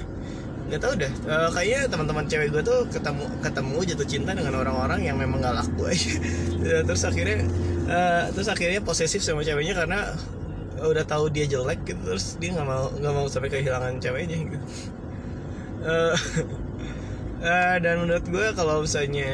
nggak 0.71 0.79
tahu 0.79 0.95
dah 0.95 1.13
uh, 1.27 1.49
kayaknya 1.51 1.91
teman-teman 1.91 2.25
cewek 2.31 2.49
gue 2.55 2.63
tuh 2.63 2.87
ketemu 2.89 3.25
ketemu 3.43 3.77
jatuh 3.93 4.09
cinta 4.09 4.31
dengan 4.33 4.55
orang-orang 4.63 5.01
yang 5.03 5.19
memang 5.19 5.43
gak 5.43 5.59
laku 5.59 5.83
aja. 5.93 6.15
Ya, 6.63 6.79
terus 6.87 7.03
akhirnya 7.03 7.45
uh, 7.91 8.25
terus 8.31 8.49
akhirnya 8.49 8.81
posesif 8.81 9.21
sama 9.27 9.43
ceweknya 9.43 9.75
karena 9.75 10.15
udah 10.83 11.05
tahu 11.07 11.31
dia 11.31 11.47
jelek 11.47 11.87
gitu 11.87 12.01
terus 12.03 12.35
dia 12.43 12.51
nggak 12.59 12.67
mau 12.67 12.91
nggak 12.91 13.15
mau 13.15 13.27
sampai 13.31 13.51
kehilangan 13.51 13.99
ceweknya 14.03 14.39
gitu. 14.47 14.67
Uh, 15.83 16.15
uh, 17.43 17.77
dan 17.83 17.95
menurut 18.03 18.27
gue 18.27 18.47
kalau 18.55 18.87
misalnya 18.87 19.31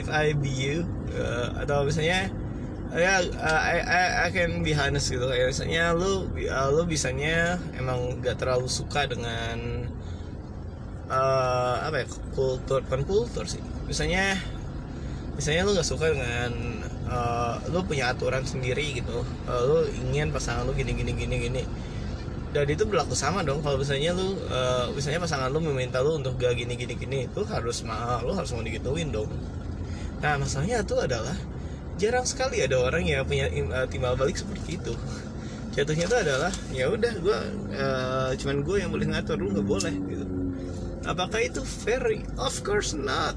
if 0.00 0.08
I 0.08 0.32
be 0.32 0.48
you 0.48 0.88
uh, 1.16 1.48
atau 1.62 1.84
misalnya 1.84 2.28
ya 2.92 3.24
uh, 3.24 3.60
I, 3.64 3.76
I, 3.80 4.02
I 4.24 4.28
can 4.28 4.60
be 4.60 4.76
honest 4.76 5.08
gitu. 5.08 5.24
Kayak 5.24 5.56
misalnya 5.56 5.96
lu 5.96 6.28
uh, 6.28 6.68
lu 6.68 6.84
bisanya 6.84 7.56
emang 7.76 8.20
gak 8.20 8.36
terlalu 8.36 8.68
suka 8.68 9.08
dengan 9.08 9.88
uh, 11.08 11.76
apa 11.88 12.04
ya 12.04 12.06
kultur 12.36 12.84
bukan 12.84 13.02
kultur 13.08 13.44
sih. 13.48 13.64
Misalnya 13.88 14.36
misalnya 15.32 15.64
lu 15.64 15.72
nggak 15.72 15.88
suka 15.88 16.12
dengan 16.12 16.52
uh, 17.08 17.56
lu 17.72 17.80
punya 17.88 18.12
aturan 18.12 18.44
sendiri 18.44 19.00
gitu. 19.00 19.24
Uh, 19.48 19.60
lu 19.64 19.76
ingin 20.12 20.28
pasangan 20.28 20.68
lu 20.68 20.76
gini 20.76 20.92
gini 20.92 21.16
gini 21.16 21.36
gini. 21.48 21.62
Dan 22.52 22.68
itu 22.68 22.84
berlaku 22.84 23.16
sama 23.16 23.40
dong. 23.40 23.64
Kalau 23.64 23.80
misalnya 23.80 24.12
lu 24.12 24.36
uh, 24.52 24.92
misalnya 24.92 25.24
pasangan 25.24 25.48
lu 25.48 25.64
meminta 25.64 26.04
lu 26.04 26.20
untuk 26.20 26.36
gak 26.36 26.60
gini 26.60 26.76
gini 26.76 26.92
gini 26.92 27.18
itu 27.24 27.40
harus 27.48 27.80
mau 27.88 28.20
lu 28.20 28.36
harus 28.36 28.52
mau 28.52 28.60
digituin 28.60 29.08
dong 29.08 29.32
nah 30.22 30.38
masalahnya 30.38 30.86
itu 30.86 30.94
adalah 30.96 31.34
jarang 32.00 32.24
sekali 32.24 32.62
ada 32.62 32.78
orang 32.80 33.04
yang 33.04 33.26
punya 33.26 33.50
uh, 33.50 33.86
timbal 33.86 34.16
balik 34.16 34.38
seperti 34.38 34.80
itu. 34.80 34.94
Jatuhnya 35.72 36.04
itu 36.04 36.16
adalah 36.16 36.52
ya 36.74 36.88
udah 36.88 37.12
gue 37.16 37.38
uh, 37.76 38.30
cuman 38.36 38.56
gue 38.64 38.76
yang 38.80 38.90
boleh 38.92 39.06
ngatur 39.08 39.36
lu 39.40 39.52
nggak 39.52 39.68
boleh 39.68 39.94
gitu. 40.08 40.26
Apakah 41.02 41.40
itu 41.42 41.60
fair? 41.66 42.02
Of 42.38 42.62
course 42.62 42.94
not. 42.94 43.34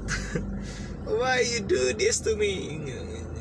Why 1.06 1.46
you 1.46 1.62
do 1.62 1.94
this 1.94 2.22
to 2.26 2.34
me? 2.34 2.82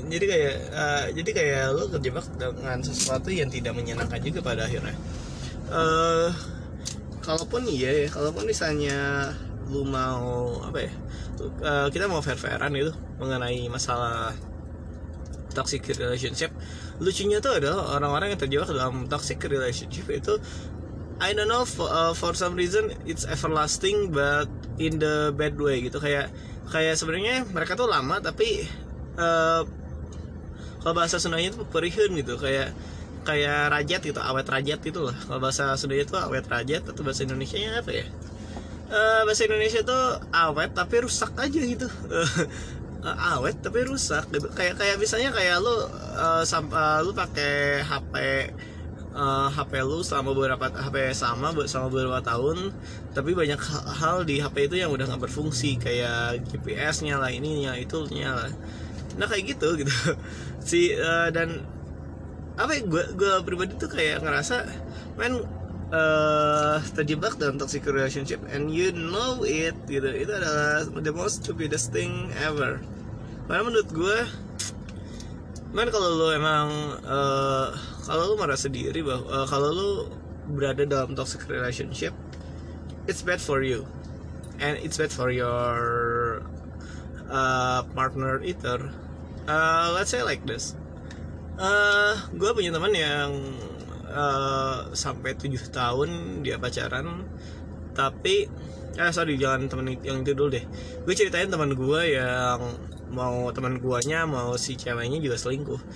Jadi 0.06 0.26
kayak 0.30 0.56
uh, 0.74 1.06
jadi 1.14 1.30
kayak 1.34 1.64
lu 1.74 1.84
terjebak 1.90 2.26
dengan 2.38 2.82
sesuatu 2.86 3.34
yang 3.34 3.50
tidak 3.50 3.74
menyenangkan 3.74 4.22
juga 4.22 4.46
pada 4.46 4.70
akhirnya. 4.70 4.94
Uh, 5.66 6.30
kalaupun 7.26 7.66
iya 7.66 8.06
ya 8.06 8.08
kalaupun 8.14 8.46
misalnya 8.46 9.34
lu 9.74 9.82
mau 9.82 10.62
apa 10.62 10.86
ya 10.86 10.94
uh, 11.66 11.88
kita 11.90 12.06
mau 12.06 12.22
fair 12.22 12.38
fairan 12.38 12.70
gitu 12.78 12.94
mengenai 13.20 13.66
masalah 13.72 14.36
toxic 15.56 15.88
relationship. 15.88 16.52
Lucunya 17.00 17.40
tuh 17.40 17.56
adalah 17.56 17.96
orang-orang 17.96 18.36
yang 18.36 18.40
terjebak 18.40 18.68
dalam 18.68 19.08
toxic 19.08 19.40
relationship 19.48 20.06
itu 20.12 20.36
I 21.16 21.32
don't 21.32 21.48
know 21.48 21.64
for, 21.64 21.88
uh, 21.88 22.12
for 22.12 22.36
some 22.36 22.60
reason 22.60 22.92
it's 23.08 23.24
everlasting 23.24 24.12
but 24.12 24.52
in 24.76 25.00
the 25.00 25.32
bad 25.32 25.56
way 25.56 25.80
gitu. 25.80 26.04
Kayak 26.04 26.28
kayak 26.68 27.00
sebenarnya 27.00 27.48
mereka 27.48 27.80
tuh 27.80 27.88
lama 27.88 28.20
tapi 28.20 28.68
uh, 29.16 29.64
kalau 30.84 30.94
bahasa 30.94 31.18
Sundanya 31.18 31.56
itu 31.56 31.64
perihun 31.64 32.20
gitu. 32.20 32.36
Kayak 32.36 32.76
kayak 33.26 33.74
rajat 33.74 34.02
gitu 34.04 34.20
awet 34.20 34.46
rajat 34.46 34.80
gitu 34.84 35.08
lah. 35.08 35.16
Kalau 35.16 35.40
bahasa 35.40 35.72
Sundanya 35.80 36.04
itu 36.04 36.16
awet 36.20 36.46
rajat 36.52 36.84
atau 36.84 37.02
bahasa 37.02 37.24
Indonesia 37.24 37.56
nya 37.56 37.80
apa 37.80 37.92
ya? 37.96 38.06
Uh, 38.86 39.26
bahasa 39.26 39.48
Indonesia 39.48 39.82
tuh 39.82 40.20
awet 40.30 40.78
tapi 40.78 41.02
rusak 41.02 41.34
aja 41.42 41.58
gitu 41.58 41.90
awet 43.04 43.60
tapi 43.60 43.84
rusak. 43.84 44.30
Kayak 44.54 44.80
kayak 44.80 44.96
misalnya 45.02 45.34
kayak 45.34 45.60
lu 45.60 45.74
uh, 45.74 46.44
uh, 46.46 47.00
lu 47.04 47.12
pakai 47.12 47.84
HP 47.84 48.14
uh, 49.16 49.48
HP 49.50 49.72
lu 49.82 50.04
selama 50.04 50.36
beberapa 50.36 50.66
HP 50.70 51.16
sama 51.16 51.56
selama 51.66 51.88
beberapa 51.90 52.20
tahun 52.22 52.76
tapi 53.16 53.32
banyak 53.32 53.60
hal 54.04 54.28
di 54.28 54.44
HP 54.44 54.68
itu 54.68 54.76
yang 54.84 54.92
udah 54.92 55.08
nggak 55.08 55.32
berfungsi 55.32 55.80
kayak 55.80 56.44
GPS-nya 56.52 57.18
lah 57.18 57.32
ininya 57.32 57.74
itunya 57.80 58.36
lah. 58.36 58.52
Nah 59.16 59.26
kayak 59.26 59.56
gitu 59.56 59.80
gitu. 59.80 59.92
Si 60.66 60.98
uh, 60.98 61.30
dan 61.30 61.62
apa 62.58 62.74
ya 62.74 62.82
gue 62.88 63.04
gue 63.14 63.34
pribadi 63.46 63.78
tuh 63.78 63.92
kayak 63.92 64.24
ngerasa 64.24 64.66
men 65.20 65.44
uh, 65.92 66.82
terjebak 66.94 67.38
dalam 67.38 67.60
toxic 67.60 67.86
relationship 67.86 68.42
and 68.50 68.72
you 68.74 68.90
know 68.94 69.42
it 69.46 69.76
gitu. 69.86 70.08
Itu 70.10 70.32
adalah 70.32 70.88
the 70.90 71.14
most 71.14 71.46
stupidest 71.46 71.94
thing 71.94 72.32
ever. 72.42 72.82
Karena 73.46 73.62
menurut 73.62 73.90
gue 73.94 74.18
men 75.76 75.92
kalau 75.92 76.10
lo 76.16 76.28
emang 76.32 76.68
uh, 77.04 77.68
kalau 78.08 78.32
lo 78.32 78.34
merasa 78.40 78.72
sendiri 78.72 79.04
bahwa 79.04 79.28
uh, 79.28 79.46
kalau 79.46 79.70
lo 79.76 79.90
berada 80.46 80.88
dalam 80.88 81.18
toxic 81.18 81.44
relationship 81.52 82.16
it's 83.10 83.22
bad 83.22 83.42
for 83.42 83.62
you. 83.62 83.86
And 84.56 84.80
it's 84.80 84.96
bad 84.96 85.12
for 85.12 85.36
your 85.36 86.48
uh, 87.28 87.84
partner 87.92 88.40
either 88.40 88.88
uh, 89.48 89.92
let's 89.94 90.12
say 90.12 90.22
like 90.24 90.44
this. 90.46 90.74
Uh, 91.56 92.20
gue 92.36 92.52
punya 92.52 92.72
teman 92.76 92.92
yang 92.92 93.32
uh, 94.16 94.96
sampai 94.96 95.36
tujuh 95.36 95.70
tahun 95.70 96.42
dia 96.42 96.56
pacaran. 96.56 97.28
Tapi 97.92 98.36
eh 98.96 99.12
sorry 99.12 99.36
jangan 99.36 99.68
teman 99.68 99.92
yang 100.00 100.24
itu 100.24 100.32
dulu 100.32 100.56
deh. 100.56 100.64
Gue 101.04 101.14
ceritain 101.14 101.52
teman 101.52 101.76
gue 101.76 102.02
yang 102.16 102.60
mau 103.12 103.52
teman 103.52 103.78
guanya 103.78 104.24
mau 104.24 104.56
si 104.56 104.80
ceweknya 104.80 105.20
juga 105.20 105.36
selingkuh. 105.36 105.82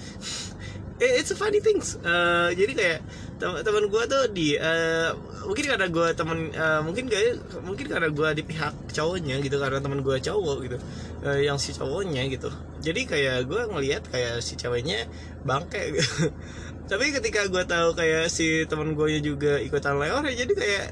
It's 0.99 1.31
a 1.31 1.37
funny 1.39 1.63
things. 1.63 1.95
Uh, 2.03 2.51
jadi 2.51 2.75
kayak 2.75 2.99
teman 3.39 3.87
gue 3.87 4.03
tuh 4.03 4.23
di 4.35 4.59
uh, 4.59 5.15
mungkin 5.47 5.71
karena 5.71 5.87
gue 5.87 6.07
teman 6.11 6.51
uh, 6.51 6.83
mungkin 6.83 7.07
kayak 7.07 7.39
mungkin 7.63 7.87
karena 7.87 8.11
gue 8.11 8.29
di 8.35 8.43
pihak 8.43 8.91
cowoknya 8.91 9.39
gitu 9.39 9.63
karena 9.63 9.79
teman 9.79 10.03
gue 10.03 10.19
cowok 10.19 10.57
gitu. 10.67 10.77
Uh, 11.23 11.39
yang 11.39 11.55
si 11.55 11.71
cowoknya 11.71 12.27
gitu. 12.27 12.51
Jadi 12.83 13.07
kayak 13.07 13.47
gue 13.47 13.61
ngelihat 13.71 14.11
kayak 14.11 14.43
si 14.43 14.59
ceweknya 14.59 15.07
bangke. 15.47 15.95
gitu. 15.95 16.35
tapi 16.89 17.13
ketika 17.13 17.45
gue 17.45 17.63
tahu 17.69 17.93
kayak 17.93 18.33
si 18.33 18.65
teman 18.65 18.97
gue 18.97 19.21
juga 19.21 19.61
ikutan 19.61 20.01
lewat 20.01 20.25
ya 20.33 20.43
jadi 20.43 20.53
kayak 20.57 20.85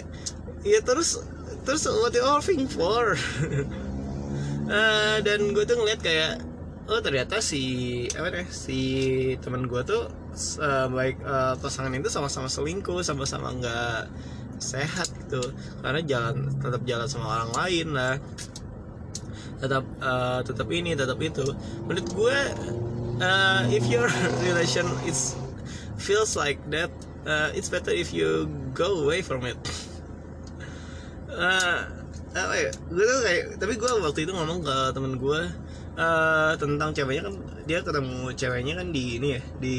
ya 0.62 0.80
terus 0.86 1.26
terus 1.66 1.90
what 1.90 2.14
you 2.14 2.22
all 2.22 2.38
think 2.40 2.70
for? 2.70 3.18
Uh, 4.70 5.18
dan 5.26 5.52
gue 5.58 5.64
tuh 5.66 5.74
ngeliat 5.74 6.00
kayak 6.00 6.40
oh 6.88 7.02
ternyata 7.02 7.42
si 7.42 8.06
apa 8.14 8.46
si 8.48 8.80
teman 9.42 9.66
gue 9.66 9.82
tuh 9.84 10.08
uh, 10.62 10.88
baik 10.88 11.18
uh, 11.26 11.58
pasangan 11.58 11.92
itu 11.92 12.14
sama-sama 12.14 12.48
selingkuh 12.48 13.02
sama-sama 13.02 13.58
nggak 13.58 14.08
sehat 14.62 15.10
gitu. 15.26 15.42
Karena 15.82 16.06
jalan 16.06 16.54
tetap 16.62 16.82
jalan 16.86 17.08
sama 17.10 17.42
orang 17.42 17.52
lain 17.58 17.88
lah. 17.98 18.16
Tetap 19.58 19.84
uh, 19.98 20.40
tetap 20.46 20.68
ini 20.70 20.94
tetap 20.94 21.18
itu. 21.26 21.58
Menurut 21.90 22.08
gue 22.14 22.38
uh, 23.18 23.62
if 23.74 23.82
your 23.90 24.06
relation 24.46 24.86
is 25.10 25.34
feels 25.98 26.38
like 26.38 26.62
that 26.70 26.90
uh, 27.28 27.50
it's 27.54 27.70
better 27.70 27.92
if 27.92 28.14
you 28.14 28.48
go 28.74 29.04
away 29.04 29.22
from 29.22 29.46
it. 29.46 29.58
Uh, 31.28 31.86
apa 32.34 32.56
ya? 32.58 32.72
Gue 32.90 33.06
tuh 33.06 33.20
kayak 33.22 33.44
tapi 33.62 33.78
gue 33.78 33.92
waktu 34.02 34.26
itu 34.26 34.34
ngomong 34.34 34.66
ke 34.66 34.76
temen 34.90 35.22
gue 35.22 35.42
uh, 35.98 36.54
tentang 36.58 36.90
ceweknya 36.98 37.30
kan 37.30 37.36
dia 37.70 37.80
ketemu 37.86 38.34
ceweknya 38.34 38.74
kan 38.80 38.88
di 38.90 39.22
ini 39.22 39.28
ya 39.38 39.42
di 39.62 39.78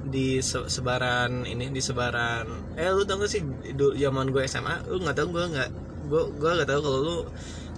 di 0.00 0.40
se 0.40 0.64
sebaran 0.66 1.44
ini 1.44 1.68
di 1.68 1.78
sebaran 1.78 2.74
eh 2.74 2.88
lu 2.88 3.04
tau 3.04 3.20
gak 3.20 3.30
sih 3.30 3.44
dulu 3.76 3.92
zaman 3.94 4.32
gue 4.32 4.42
SMA 4.48 4.88
lu 4.88 4.98
nggak 5.04 5.14
tau 5.14 5.28
gue 5.28 5.44
nggak 5.44 5.70
gue 6.08 6.22
gue 6.40 6.50
nggak 6.56 6.68
tahu 6.72 6.80
kalau 6.80 6.98
lu 7.04 7.16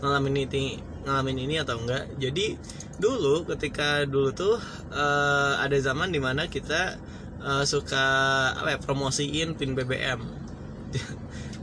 ngalamin 0.00 0.46
ini 0.46 0.78
ngalamin 1.04 1.38
ini 1.46 1.58
atau 1.60 1.78
enggak. 1.78 2.10
Jadi 2.18 2.56
dulu 2.98 3.42
ketika 3.48 4.06
dulu 4.06 4.30
tuh 4.30 4.56
uh, 4.94 5.58
ada 5.58 5.74
zaman 5.82 6.14
di 6.14 6.22
mana 6.22 6.46
kita 6.46 6.98
uh, 7.42 7.64
suka 7.66 8.04
apa 8.54 8.76
ya 8.76 8.78
promosiin 8.78 9.58
pin 9.58 9.74
BBM 9.74 10.20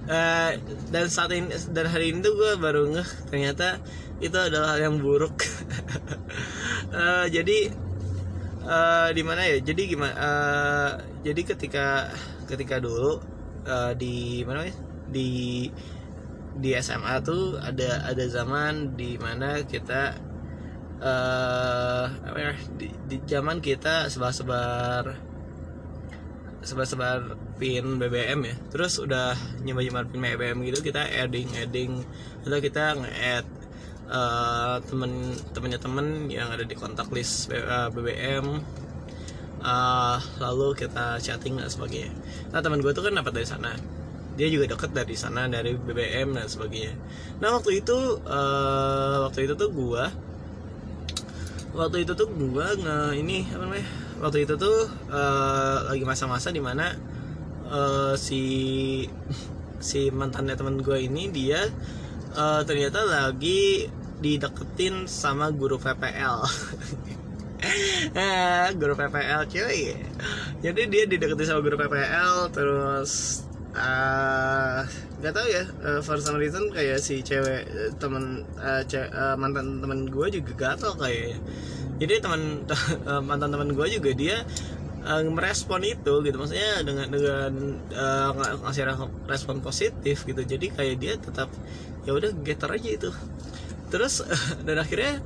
uh, 0.09 0.51
dan 0.93 1.05
saat 1.07 1.31
ini 1.31 1.53
dan 1.71 1.85
hari 1.87 2.11
ini 2.11 2.19
tuh 2.19 2.33
gue 2.35 2.51
baru 2.59 2.89
ngeh 2.91 3.09
ternyata 3.29 3.79
itu 4.19 4.35
adalah 4.35 4.75
yang 4.75 4.99
buruk. 4.99 5.47
Uh, 6.91 7.25
jadi 7.35 7.71
uh, 8.67 9.09
di 9.15 9.21
ya? 9.23 9.57
Jadi 9.63 9.81
gimana 9.87 10.13
uh, 10.19 10.91
jadi 11.23 11.41
ketika 11.55 12.11
ketika 12.51 12.83
dulu 12.83 13.23
uh, 13.63 13.91
di 13.95 14.43
mana 14.43 14.67
ya 14.67 14.75
di 15.09 15.29
di 16.59 16.75
SMA 16.79 17.23
tuh 17.23 17.55
ada 17.59 18.03
ada 18.03 18.25
zaman 18.27 18.99
di 18.99 19.15
mana 19.15 19.63
kita 19.63 20.19
uh, 20.99 22.05
apa 22.11 22.37
ya 22.37 22.53
di, 22.75 22.87
di 23.07 23.17
zaman 23.23 23.63
kita 23.63 24.11
sebar-sebar 24.11 25.15
sebar-sebar 26.59 27.39
pin 27.55 27.97
BBM 27.97 28.39
ya. 28.43 28.55
Terus 28.71 28.99
udah 28.99 29.35
nyoba-nyoba 29.63 30.11
pin 30.11 30.21
BBM 30.21 30.57
gitu 30.67 30.79
kita 30.83 31.07
adding 31.07 31.49
adding. 31.55 32.03
Atau 32.43 32.59
kita 32.59 32.99
nge-add 32.99 33.47
uh, 34.11 34.75
temen 34.83 35.35
temennya 35.55 35.79
temen 35.79 36.27
yang 36.27 36.51
ada 36.51 36.67
di 36.67 36.75
kontak 36.75 37.07
list 37.15 37.51
uh, 37.55 37.87
BBM 37.89 38.59
uh, 39.63 40.17
lalu 40.43 40.75
kita 40.75 41.19
chatting 41.23 41.59
dan 41.59 41.71
sebagainya. 41.71 42.11
Nah 42.51 42.59
teman 42.59 42.83
gue 42.83 42.91
tuh 42.91 43.07
kan 43.07 43.15
dapat 43.15 43.31
dari 43.39 43.47
sana 43.47 43.98
dia 44.39 44.47
juga 44.47 44.71
deket 44.71 44.95
dari 44.95 45.19
sana 45.19 45.51
dari 45.51 45.75
BBM 45.75 46.31
dan 46.31 46.47
sebagainya. 46.47 46.95
Nah 47.43 47.59
waktu 47.59 47.83
itu 47.83 48.23
uh, 48.23 49.27
waktu 49.27 49.51
itu 49.51 49.53
tuh 49.59 49.67
gue 49.67 50.03
waktu 51.75 52.07
itu 52.07 52.15
tuh 52.15 52.31
gue 52.31 52.67
nge 52.79 53.19
ini 53.19 53.51
apa 53.51 53.67
namanya 53.67 53.87
waktu 54.23 54.47
itu 54.47 54.55
tuh 54.55 54.87
uh, 55.11 55.91
lagi 55.91 56.07
masa-masa 56.07 56.55
di 56.55 56.63
mana 56.63 56.95
uh, 57.67 58.15
si 58.15 59.03
si 59.83 60.07
mantannya 60.07 60.55
teman 60.55 60.79
gue 60.79 60.97
ini 61.03 61.27
dia 61.35 61.67
uh, 62.39 62.63
ternyata 62.63 63.03
lagi 63.03 63.91
dideketin 64.23 65.03
sama 65.11 65.51
guru 65.51 65.75
PPL 65.75 66.47
eh, 68.15 68.67
guru 68.75 68.95
PPL 68.95 69.51
cuy. 69.51 69.99
Jadi 70.63 70.81
dia 70.87 71.03
dideketin 71.07 71.43
sama 71.43 71.59
guru 71.59 71.75
PPL 71.75 72.51
terus 72.55 73.43
nggak 75.19 75.31
uh, 75.31 75.35
tahu 75.35 75.47
ya 75.47 75.63
uh, 75.87 75.99
for 76.03 76.19
some 76.19 76.35
reason 76.35 76.67
kayak 76.75 76.99
si 76.99 77.23
cewek 77.23 77.63
temen 77.95 78.43
uh, 78.59 78.83
ce 78.83 79.07
uh, 79.07 79.39
mantan 79.39 79.79
temen 79.79 80.07
gue 80.11 80.27
juga 80.35 80.51
gatel 80.75 80.93
kayaknya 80.99 81.39
jadi 81.99 82.23
teman 82.23 82.63
uh, 83.07 83.23
mantan 83.29 83.51
teman 83.51 83.71
gue 83.75 83.87
juga 83.87 84.11
dia 84.15 84.43
uh, 85.03 85.21
merespon 85.27 85.83
itu 85.83 86.13
gitu. 86.23 86.35
Maksudnya 86.39 86.83
dengan 86.83 87.07
dengan 87.11 87.51
uh, 87.91 88.29
ngasih 88.65 88.83
respon 89.27 89.59
positif 89.59 90.23
gitu. 90.23 90.41
Jadi 90.43 90.71
kayak 90.73 90.95
dia 90.99 91.13
tetap 91.19 91.51
ya 92.07 92.15
udah 92.15 92.31
getter 92.43 92.71
aja 92.71 92.89
itu. 92.89 93.09
Terus 93.91 94.23
dan 94.65 94.79
akhirnya 94.79 95.19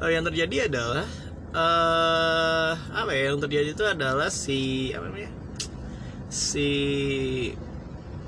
uh, 0.00 0.10
yang 0.10 0.24
terjadi 0.24 0.72
adalah 0.72 1.06
uh, 1.52 2.72
apa 2.72 3.10
ya 3.12 3.32
yang 3.32 3.40
terjadi 3.40 3.68
itu 3.76 3.84
adalah 3.84 4.28
si 4.32 4.90
apa 4.96 5.04
namanya 5.12 5.30
si 6.32 6.68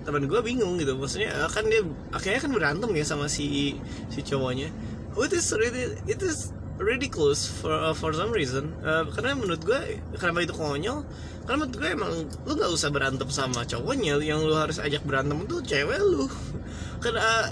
teman 0.06 0.30
gue 0.30 0.40
bingung 0.40 0.78
gitu. 0.78 0.94
Maksudnya 0.94 1.50
kan 1.50 1.66
dia 1.66 1.82
akhirnya 2.14 2.40
kan 2.40 2.52
berantem 2.54 2.90
ya 2.94 3.04
sama 3.04 3.26
si 3.26 3.76
si 4.08 4.22
cowoknya. 4.22 4.70
It 5.18 5.32
is 5.34 5.50
really 5.52 5.98
it 6.06 6.22
is 6.22 6.54
ridiculous 6.78 7.50
for 7.50 7.74
uh, 7.74 7.92
for 7.92 8.14
some 8.14 8.30
reason. 8.30 8.70
Uh, 8.86 9.10
karena 9.10 9.34
menurut 9.34 9.60
gue 9.66 9.98
kenapa 10.16 10.46
itu 10.46 10.54
konyol? 10.54 11.02
Karena 11.44 11.66
menurut 11.66 11.74
gue 11.74 11.90
emang 11.90 12.12
lu 12.46 12.52
nggak 12.54 12.70
usah 12.70 12.94
berantem 12.94 13.28
sama 13.34 13.66
cowoknya. 13.66 14.22
Yang 14.22 14.40
lu 14.46 14.54
harus 14.54 14.78
ajak 14.78 15.02
berantem 15.02 15.42
tuh 15.50 15.60
cewek 15.66 15.98
lu. 15.98 16.30
Karena 17.02 17.20
uh, 17.20 17.44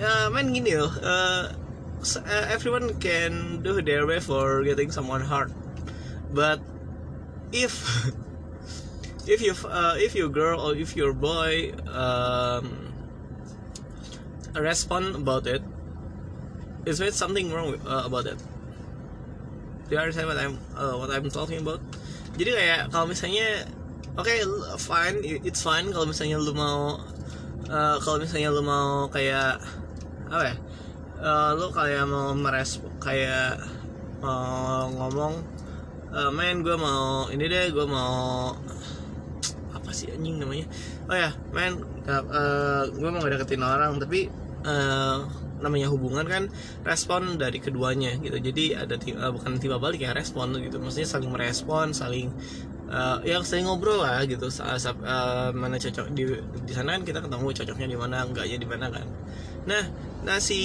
uh, 0.00 0.26
main 0.32 0.52
gini 0.52 0.76
loh 0.76 0.92
uh, 1.00 1.48
everyone 2.52 2.92
can 3.00 3.62
do 3.64 3.80
their 3.80 4.06
way 4.06 4.20
for 4.20 4.62
getting 4.64 4.92
someone 4.92 5.20
hard 5.20 5.52
but 6.32 6.60
if 7.52 7.72
if 9.26 9.42
you 9.42 9.52
uh, 9.66 9.94
if 9.98 10.14
your 10.14 10.30
girl 10.30 10.60
or 10.60 10.74
if 10.74 10.94
your 10.94 11.12
boy 11.12 11.74
um, 11.90 12.94
respond 14.54 15.14
about 15.14 15.46
it 15.46 15.62
is 16.86 17.02
there 17.02 17.10
something 17.10 17.50
wrong 17.50 17.74
with, 17.74 17.84
uh, 17.84 18.06
about 18.06 18.26
it? 18.26 18.38
Do 18.38 19.94
you 19.94 19.98
understand 19.98 20.30
what 20.30 20.38
I'm 20.38 20.54
uh, 20.78 20.94
what 20.98 21.10
I'm 21.10 21.28
talking 21.28 21.60
about? 21.60 21.82
Jadi 22.38 22.50
kayak 22.54 22.80
kalau 22.94 23.10
misalnya 23.10 23.66
oke 24.14 24.26
okay, 24.26 24.42
fine 24.78 25.18
it's 25.42 25.62
fine 25.62 25.90
kalau 25.90 26.06
misalnya 26.06 26.38
lu 26.38 26.54
mau 26.54 27.02
uh, 27.66 27.96
kalau 28.02 28.22
misalnya 28.22 28.54
lu 28.54 28.62
mau 28.62 29.10
kayak 29.10 29.58
apa 30.30 30.42
ya? 30.46 30.54
Uh, 31.16 31.50
lu 31.58 31.66
kayak 31.74 32.06
mau 32.06 32.34
merespon 32.34 32.90
kayak 33.02 33.62
mau 34.22 34.90
ngomong 34.90 35.42
uh, 36.14 36.30
main 36.34 36.62
gue 36.62 36.76
mau 36.78 37.30
ini 37.30 37.46
deh 37.46 37.70
gue 37.74 37.86
mau 37.86 38.54
sih 39.96 40.12
anjing 40.12 40.36
namanya. 40.36 40.68
Oh 41.08 41.16
ya 41.16 41.32
main 41.56 41.80
uh, 42.04 42.24
uh, 42.28 42.84
gue 42.92 43.08
mau 43.08 43.24
deketin 43.24 43.64
orang 43.64 43.96
tapi 43.96 44.28
uh, 44.68 45.24
namanya 45.56 45.88
hubungan 45.88 46.28
kan 46.28 46.42
respon 46.84 47.40
dari 47.40 47.58
keduanya 47.62 48.12
gitu. 48.20 48.36
Jadi 48.36 48.76
ada 48.76 48.96
uh, 48.96 49.32
bukan 49.32 49.56
tiba 49.56 49.80
balik 49.80 50.04
ya 50.04 50.12
respon 50.12 50.52
gitu. 50.60 50.76
Maksudnya 50.76 51.08
saling 51.08 51.30
merespon 51.32 51.96
saling 51.96 52.28
uh, 52.92 53.18
yang 53.24 53.42
sering 53.42 53.64
ngobrol 53.64 54.04
lah 54.04 54.22
gitu. 54.28 54.52
Saat, 54.52 54.84
saat 54.84 54.98
uh, 55.00 55.50
mana 55.56 55.80
cocok 55.80 56.12
di 56.12 56.28
di 56.64 56.72
sana 56.76 57.00
kan 57.00 57.02
kita 57.08 57.24
ketemu 57.24 57.46
cocoknya 57.56 57.86
di 57.88 57.98
mana 57.98 58.16
enggaknya 58.28 58.58
di 58.60 58.68
mana 58.68 58.86
kan. 58.92 59.06
Nah 59.66 59.84
nah 60.26 60.42
si 60.42 60.58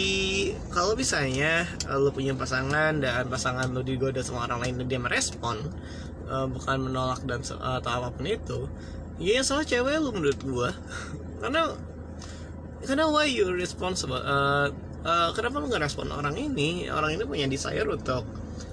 kalau 0.74 0.98
misalnya 0.98 1.70
uh, 1.88 2.02
lo 2.02 2.10
punya 2.12 2.34
pasangan 2.34 2.98
dan 2.98 3.30
pasangan 3.30 3.70
lo 3.72 3.86
digoda 3.86 4.20
sama 4.26 4.50
orang 4.50 4.60
lain 4.68 4.74
dan 4.84 4.88
dia 4.90 5.00
merespon 5.00 5.58
uh, 6.28 6.48
bukan 6.50 6.90
menolak 6.90 7.22
dan 7.24 7.46
uh, 7.56 7.78
atau 7.78 7.92
apa 8.02 8.10
pun 8.10 8.26
itu 8.26 8.60
ya 9.22 9.40
yang 9.40 9.46
salah 9.46 9.62
cewek 9.62 10.02
lu 10.02 10.10
menurut 10.10 10.40
gua. 10.42 10.70
Karena 11.38 11.70
karena 12.82 13.06
why 13.06 13.30
you 13.30 13.46
responsible? 13.54 14.18
Uh, 14.18 14.74
uh, 15.06 15.30
kenapa 15.38 15.62
lu 15.62 15.70
nggak 15.70 15.86
respon 15.86 16.10
orang 16.10 16.34
ini? 16.34 16.90
Orang 16.90 17.14
ini 17.14 17.24
punya 17.24 17.46
desire 17.46 17.86
untuk 17.86 18.26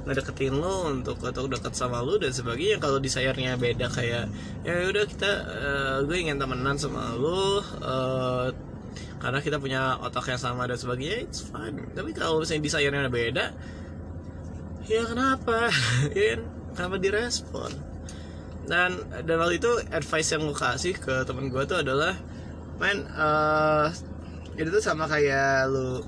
ngedeketin 0.09 0.57
lo 0.57 0.89
untuk 0.89 1.21
untuk 1.21 1.53
deket 1.53 1.77
sama 1.77 2.01
lo 2.01 2.17
dan 2.17 2.33
sebagainya. 2.33 2.81
Kalau 2.81 2.97
desire-nya 2.97 3.61
beda 3.61 3.93
kayak 3.93 4.33
ya 4.65 4.73
udah 4.89 5.05
kita 5.05 5.31
uh, 5.45 5.97
gue 6.09 6.17
ingin 6.17 6.41
temenan 6.41 6.81
sama 6.81 7.13
lo 7.13 7.61
uh, 7.85 8.49
karena 9.21 9.39
kita 9.43 9.59
punya 9.61 9.99
otak 10.01 10.33
yang 10.33 10.41
sama 10.41 10.65
dan 10.65 10.81
sebagainya 10.81 11.29
it's 11.29 11.45
fine. 11.45 11.77
Tapi 11.93 12.17
kalau 12.17 12.41
misalnya 12.41 12.65
desire-nya 12.65 13.13
beda 13.13 13.45
ya 14.89 15.05
kenapa? 15.05 15.69
Ya 16.17 16.41
kenapa 16.73 16.97
direspon 16.97 17.98
dan 18.69 19.01
dan 19.25 19.37
waktu 19.41 19.57
itu 19.57 19.73
advice 19.91 20.29
yang 20.37 20.45
gue 20.45 20.57
kasih 20.57 20.95
ke 21.01 21.25
temen 21.25 21.49
gue 21.49 21.63
tuh 21.65 21.81
adalah 21.81 22.13
main 22.79 23.03
uh, 23.17 23.89
itu 24.55 24.69
tuh 24.71 24.83
sama 24.85 25.09
kayak 25.09 25.73
lu 25.73 26.05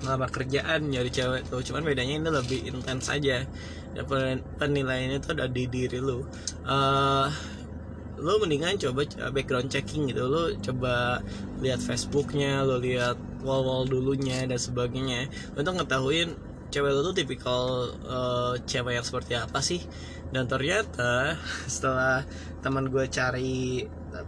ngelamar 0.00 0.30
kerjaan 0.32 0.88
nyari 0.88 1.12
cewek 1.12 1.46
tuh. 1.48 1.60
Cuman 1.60 1.84
bedanya 1.84 2.16
ini 2.16 2.30
lebih 2.30 2.60
intens 2.64 3.12
aja. 3.12 3.44
Ya, 3.90 4.02
penilaiannya 4.56 5.18
tuh 5.20 5.36
ada 5.36 5.50
di 5.50 5.68
diri 5.68 5.98
lu. 6.00 6.24
Uh, 6.64 7.28
lu 8.20 8.36
mendingan 8.40 8.76
coba 8.80 9.04
background 9.32 9.68
checking 9.68 10.08
gitu. 10.08 10.24
Lu 10.28 10.56
coba 10.60 11.20
lihat 11.60 11.80
Facebooknya 11.84 12.64
lu 12.64 12.80
lihat 12.80 13.16
wall 13.44 13.64
wall 13.64 13.84
dulunya 13.84 14.44
dan 14.48 14.56
sebagainya. 14.56 15.28
Untuk 15.56 15.76
ngetahuin 15.76 16.32
cewek 16.70 16.90
lu 16.94 17.02
tuh 17.02 17.14
tipikal 17.14 17.90
uh, 18.06 18.54
cewek 18.64 18.96
yang 18.96 19.06
seperti 19.06 19.36
apa 19.36 19.58
sih? 19.60 19.82
Dan 20.30 20.46
ternyata 20.46 21.36
setelah 21.70 22.22
teman 22.62 22.88
gue 22.88 23.04
cari 23.10 23.84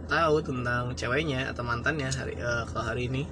tahu 0.07 0.35
tentang 0.43 0.95
ceweknya 0.95 1.51
atau 1.51 1.63
mantannya 1.63 2.07
hari 2.07 2.35
uh, 2.39 2.63
kalau 2.71 2.83
hari 2.87 3.11
ini 3.11 3.23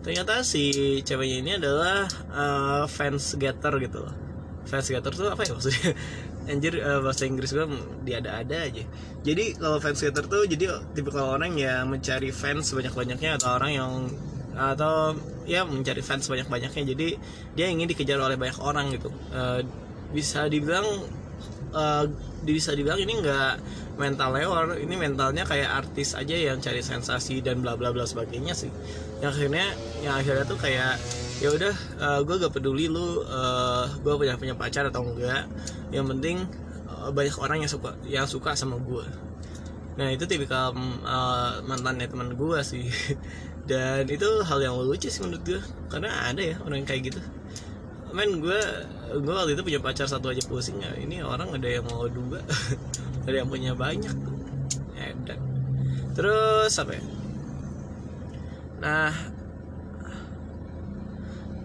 ternyata 0.00 0.40
si 0.40 1.00
ceweknya 1.04 1.36
ini 1.42 1.52
adalah 1.60 2.08
uh, 2.32 2.84
fans 2.88 3.36
getter 3.36 3.76
gitu 3.82 4.06
loh. 4.06 4.14
Fans 4.64 4.88
getter 4.88 5.12
tuh 5.12 5.28
apa 5.32 5.44
ya 5.44 5.52
maksudnya? 5.56 5.92
Anjir 6.48 6.80
uh, 6.80 7.04
bahasa 7.04 7.28
Inggris 7.28 7.52
gue 7.52 7.66
diada-ada 8.08 8.72
aja. 8.72 8.84
Jadi 9.20 9.44
kalau 9.60 9.76
fans 9.84 10.00
getter 10.00 10.24
tuh 10.24 10.48
jadi 10.48 10.80
tipe 10.96 11.12
kalau 11.12 11.36
orang 11.36 11.56
yang 11.60 11.92
mencari 11.92 12.32
fans 12.32 12.72
banyak-banyaknya 12.72 13.36
atau 13.36 13.52
orang 13.52 13.72
yang 13.76 13.92
atau 14.58 15.14
ya 15.46 15.62
mencari 15.62 16.02
fans 16.02 16.26
banyak-banyaknya. 16.26 16.82
Jadi 16.94 17.08
dia 17.54 17.70
ingin 17.70 17.86
dikejar 17.86 18.18
oleh 18.18 18.34
banyak 18.34 18.58
orang 18.58 18.90
gitu. 18.90 19.14
Uh, 19.30 19.62
bisa 20.10 20.50
dibilang 20.50 20.84
uh, 21.70 22.04
bisa 22.42 22.74
dibilang 22.74 22.98
ini 22.98 23.22
enggak 23.22 23.62
mental 23.98 24.30
leor 24.34 24.78
ini 24.78 24.94
mentalnya 24.94 25.42
kayak 25.46 25.86
artis 25.86 26.14
aja 26.14 26.34
yang 26.34 26.62
cari 26.62 26.82
sensasi 26.82 27.42
dan 27.42 27.62
bla 27.62 27.78
bla 27.78 27.94
bla 27.94 28.02
sebagainya 28.02 28.52
sih. 28.58 28.70
Yang 29.22 29.30
akhirnya 29.38 29.66
yang 30.02 30.14
akhirnya 30.18 30.44
tuh 30.44 30.58
kayak 30.58 30.98
ya 31.38 31.54
udah 31.54 31.74
uh, 32.02 32.20
gue 32.26 32.34
gak 32.34 32.50
peduli 32.50 32.90
lu 32.90 33.22
uh, 33.22 33.86
gue 34.02 34.14
punya 34.18 34.34
punya 34.34 34.58
pacar 34.58 34.90
atau 34.90 35.06
enggak 35.06 35.46
yang 35.94 36.10
penting 36.10 36.42
uh, 36.90 37.14
banyak 37.14 37.36
orang 37.38 37.62
yang 37.62 37.70
suka 37.70 37.94
yang 38.10 38.26
suka 38.26 38.58
sama 38.58 38.74
gue 38.82 39.06
nah 39.94 40.10
itu 40.10 40.26
tipikal 40.26 40.74
uh, 40.74 41.62
mantannya 41.62 42.10
teman 42.10 42.34
gue 42.34 42.58
sih 42.66 42.90
dan 43.68 44.08
itu 44.08 44.24
hal 44.48 44.58
yang 44.64 44.80
lucu 44.80 45.12
sih 45.12 45.20
menurut 45.20 45.44
gue 45.44 45.60
karena 45.92 46.32
ada 46.32 46.40
ya 46.40 46.56
orang 46.64 46.80
yang 46.80 46.88
kayak 46.88 47.12
gitu. 47.12 47.20
Men 48.16 48.40
gue 48.40 48.56
gue 49.20 49.34
waktu 49.36 49.52
itu 49.52 49.60
punya 49.60 49.80
pacar 49.84 50.08
satu 50.08 50.32
aja 50.32 50.40
pusing 50.48 50.80
ya. 50.80 50.96
Ini 50.96 51.20
orang 51.20 51.52
ada 51.52 51.68
yang 51.68 51.84
mau 51.84 52.08
dua. 52.08 52.40
Ada 53.28 53.44
yang 53.44 53.52
punya 53.52 53.76
banyak. 53.76 54.16
Edan. 54.96 55.40
Terus 56.16 56.72
apa 56.80 56.96
ya? 56.96 57.04
Nah. 58.80 59.12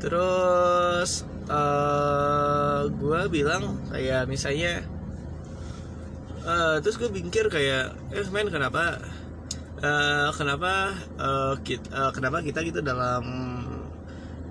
Terus 0.03 1.23
uh, 1.47 2.91
gue 2.91 3.21
bilang 3.31 3.79
kayak 3.87 4.27
misalnya 4.27 4.83
uh, 6.43 6.83
terus 6.83 6.99
gue 6.99 7.07
bingkir 7.07 7.47
kayak 7.47 7.95
eh 8.11 8.27
men 8.27 8.51
kenapa 8.51 8.99
uh, 9.83 10.29
kenapa 10.31 10.95
uh, 11.19 11.53
kita, 11.61 11.87
uh, 11.91 12.11
kenapa 12.15 12.39
kita 12.39 12.63
gitu 12.63 12.79
dalam 12.79 13.23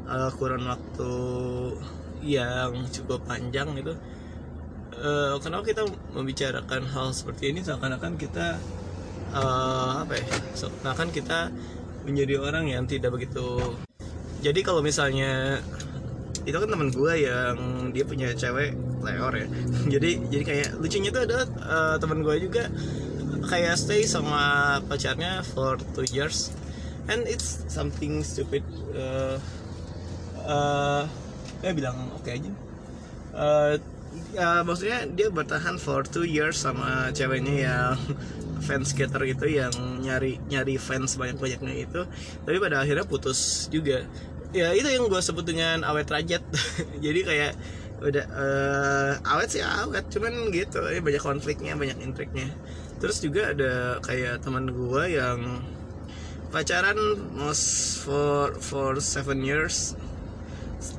uh, 0.07 0.31
kurun 0.37 0.68
waktu 0.68 1.14
yang 2.23 2.87
cukup 2.92 3.25
panjang 3.25 3.73
gitu? 3.81 3.97
Uh, 4.92 5.40
kenapa 5.40 5.66
kita 5.66 5.83
membicarakan 6.12 6.85
hal 6.87 7.11
seperti 7.16 7.51
ini? 7.51 7.64
Seakan-akan 7.64 8.21
kita 8.21 8.61
uh, 9.33 10.05
apa 10.05 10.21
ya 10.21 10.27
seakan 10.55 11.09
kita 11.11 11.49
menjadi 12.05 12.38
orang 12.38 12.68
yang 12.68 12.85
tidak 12.85 13.16
begitu. 13.16 13.75
Jadi 14.42 14.61
kalau 14.62 14.83
misalnya 14.85 15.62
itu 16.42 16.59
kan 16.59 16.66
teman 16.66 16.90
gue 16.90 17.12
yang 17.23 17.57
dia 17.95 18.03
punya 18.03 18.35
cewek 18.35 18.75
leor 19.03 19.35
ya. 19.35 19.47
Jadi 19.99 20.11
jadi 20.31 20.42
kayak 20.42 20.68
lucunya 20.83 21.11
tuh 21.14 21.23
ada 21.27 21.38
uh, 21.62 21.97
teman 22.03 22.27
gue 22.27 22.35
juga 22.42 22.66
kayak 23.47 23.75
stay 23.79 24.07
sama 24.07 24.79
pacarnya 24.87 25.43
for 25.43 25.79
two 25.95 26.07
years. 26.11 26.55
And 27.11 27.27
it's 27.27 27.67
something 27.67 28.23
stupid 28.23 28.63
uh, 28.95 29.43
uh, 30.47 31.03
eh 31.63 31.75
bilang 31.75 32.15
oke 32.15 32.23
okay 32.23 32.39
aja. 32.39 32.53
Uh, 33.33 33.75
ya 34.37 34.61
maksudnya 34.63 35.09
dia 35.09 35.33
bertahan 35.33 35.81
for 35.81 36.05
two 36.05 36.29
years 36.29 36.63
sama 36.63 37.11
ceweknya 37.11 37.55
yang 37.67 37.97
fans 38.63 38.95
skater 38.95 39.25
gitu 39.27 39.51
yang 39.51 39.73
nyari 39.99 40.39
nyari 40.47 40.79
fans 40.79 41.19
banyak 41.19 41.39
banyaknya 41.43 41.75
itu. 41.75 42.01
Tapi 42.47 42.57
pada 42.63 42.87
akhirnya 42.87 43.03
putus 43.03 43.67
juga. 43.73 44.07
Ya 44.53 44.71
itu 44.77 44.87
yang 44.87 45.09
gue 45.09 45.19
sebut 45.19 45.43
dengan 45.43 45.83
awet 45.83 46.07
rajat. 46.07 46.45
Jadi 47.05 47.21
kayak 47.27 47.53
udah 48.03 48.27
uh, 48.35 49.13
awet 49.35 49.49
sih 49.51 49.63
awet 49.65 50.07
cuman 50.07 50.55
gitu. 50.55 50.87
Ya 50.87 51.03
banyak 51.03 51.23
konfliknya 51.23 51.75
banyak 51.75 51.99
intriknya 51.99 52.47
terus 53.03 53.19
juga 53.19 53.51
ada 53.51 53.99
kayak 53.99 54.47
teman 54.47 54.71
gue 54.71 55.19
yang 55.19 55.59
pacaran 56.55 56.95
most 57.35 57.99
for 58.07 58.55
for 58.62 59.01
seven 59.03 59.43
years. 59.43 59.99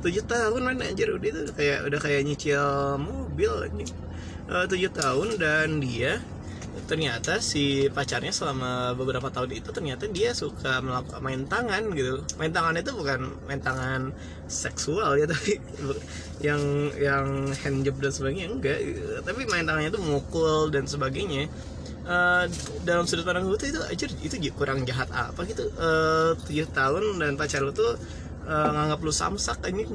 Tujuh 0.03 0.27
tahun 0.27 0.67
mana 0.67 0.91
anjir. 0.91 1.07
Udah 1.15 1.29
itu 1.31 1.41
kayak 1.55 1.87
udah 1.87 1.99
kayak 2.03 2.27
nyicil 2.27 2.99
mobil 2.99 3.53
anjing. 3.63 3.87
Uh, 4.51 4.67
tujuh 4.67 4.91
tahun 4.91 5.39
dan 5.39 5.79
dia 5.79 6.19
ternyata 6.83 7.39
si 7.39 7.87
pacarnya 7.87 8.33
selama 8.33 8.91
beberapa 8.97 9.29
tahun 9.31 9.55
itu 9.55 9.69
ternyata 9.71 10.09
dia 10.09 10.35
suka 10.35 10.83
melakukan 10.83 11.21
main 11.23 11.47
tangan 11.47 11.87
gitu. 11.95 12.19
Main 12.35 12.51
tangan 12.51 12.75
itu 12.75 12.91
bukan 12.91 13.31
main 13.47 13.61
tangan 13.63 14.11
seksual 14.51 15.15
ya 15.15 15.29
tapi 15.31 15.61
yang 16.43 16.59
yang 16.99 17.47
handjob 17.63 17.95
dan 18.03 18.11
sebagainya 18.11 18.47
enggak. 18.51 18.79
Tapi 19.23 19.47
main 19.47 19.63
tangannya 19.63 19.93
itu 19.93 20.01
memukul 20.01 20.67
dan 20.73 20.83
sebagainya 20.83 21.47
uh, 22.07 22.45
dalam 22.83 23.03
sudut 23.07 23.23
pandang 23.27 23.47
gue 23.47 23.57
tuh 23.59 23.69
itu 23.71 23.81
aja 23.81 24.05
itu 24.23 24.35
kurang 24.55 24.83
jahat 24.87 25.09
apa 25.11 25.43
gitu. 25.47 25.67
Uh, 25.75 26.35
tujuh 26.47 26.67
tahun 26.71 27.19
dan 27.19 27.35
pacar 27.35 27.63
lu 27.63 27.71
tuh 27.71 27.95
uh, 28.47 28.69
nganggap 28.71 28.99
lu 29.03 29.13
samsak 29.13 29.63
ini 29.71 29.87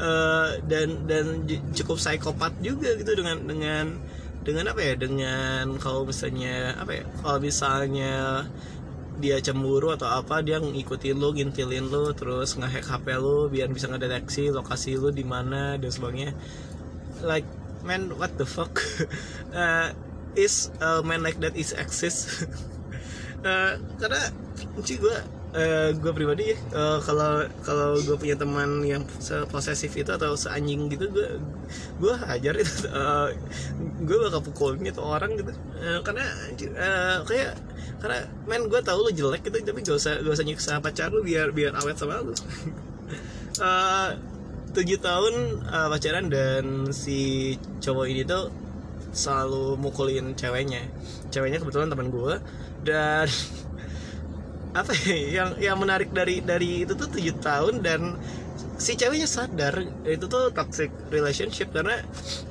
uh, 0.00 0.56
dan 0.70 1.04
dan 1.08 1.44
cukup 1.72 2.00
psikopat 2.00 2.56
juga 2.64 2.96
gitu 2.96 3.12
dengan 3.16 3.36
dengan 3.44 3.86
dengan 4.42 4.72
apa 4.72 4.80
ya 4.80 4.94
dengan 4.96 5.76
kalau 5.76 6.08
misalnya 6.08 6.72
apa 6.80 6.92
ya 6.96 7.04
kalau 7.20 7.38
misalnya 7.42 8.46
dia 9.18 9.42
cemburu 9.42 9.90
atau 9.90 10.06
apa 10.06 10.46
dia 10.46 10.62
ngikutin 10.62 11.18
lu 11.18 11.34
ngintilin 11.34 11.90
lu 11.90 12.14
terus 12.14 12.54
ngehack 12.54 12.86
HP 12.86 13.18
lu 13.18 13.50
biar 13.50 13.66
bisa 13.66 13.90
ngedeteksi 13.90 14.54
lokasi 14.54 14.94
lu 14.94 15.10
di 15.10 15.26
mana 15.26 15.74
dan 15.74 15.90
sebagainya. 15.90 16.32
Like 17.26 17.44
man 17.82 18.14
what 18.14 18.38
the 18.38 18.46
fuck? 18.46 18.78
Uh, 19.50 19.90
is 20.38 20.70
a 20.78 21.02
man 21.02 21.26
like 21.26 21.42
that 21.42 21.58
is 21.58 21.74
exist 21.74 22.46
uh, 23.48 23.74
karena 23.98 24.22
sih 24.86 24.94
gue 25.02 25.16
uh, 25.54 25.90
gue 25.96 26.12
pribadi 26.12 26.52
ya 26.52 26.56
uh, 26.74 26.98
kalau 27.02 27.46
kalau 27.64 27.98
gue 27.98 28.16
punya 28.18 28.36
teman 28.36 28.84
yang 28.84 29.02
posesif 29.48 29.92
itu 29.96 30.10
atau 30.10 30.36
seanjing 30.36 30.86
gitu 30.92 31.08
gue 31.10 31.28
gue 32.00 32.14
hajar 32.14 32.54
itu. 32.56 32.74
Uh, 32.98 33.30
gue 34.02 34.16
bakal 34.26 34.40
pukulin 34.42 34.82
itu 34.82 34.98
orang 34.98 35.36
gitu. 35.38 35.52
Uh, 35.78 36.00
karena 36.02 36.24
uh, 36.74 37.22
kayak 37.22 37.54
karena 38.02 38.26
men 38.48 38.66
gue 38.66 38.80
tau 38.82 38.98
lu 38.98 39.10
jelek 39.12 39.46
gitu 39.46 39.62
tapi 39.62 39.86
gak 39.86 39.98
usah 39.98 40.18
gak 40.18 40.34
usah 40.34 40.46
nyiksa 40.46 40.72
pacar 40.82 41.12
lu 41.14 41.22
biar 41.22 41.54
biar 41.54 41.76
awet 41.78 41.96
sama 41.98 42.22
lu. 42.22 42.34
Uh, 43.58 44.14
tujuh 44.70 45.02
tahun 45.02 45.66
uh, 45.66 45.90
pacaran 45.90 46.30
dan 46.30 46.94
si 46.94 47.58
cowok 47.82 48.06
ini 48.06 48.22
tuh 48.22 48.54
selalu 49.12 49.80
mukulin 49.80 50.32
ceweknya. 50.36 50.84
Ceweknya 51.32 51.58
kebetulan 51.60 51.88
teman 51.92 52.08
gue 52.12 52.34
dan 52.84 53.26
apa 54.78 54.92
ya 55.08 55.42
yang 55.42 55.50
yang 55.58 55.76
menarik 55.80 56.12
dari 56.12 56.44
dari 56.44 56.84
itu 56.84 56.92
tuh 56.94 57.08
tujuh 57.08 57.36
tahun 57.40 57.80
dan 57.80 58.14
si 58.78 58.94
ceweknya 58.94 59.26
sadar 59.26 59.82
itu 60.06 60.30
tuh 60.30 60.54
toxic 60.54 60.94
relationship 61.10 61.74
karena 61.74 61.98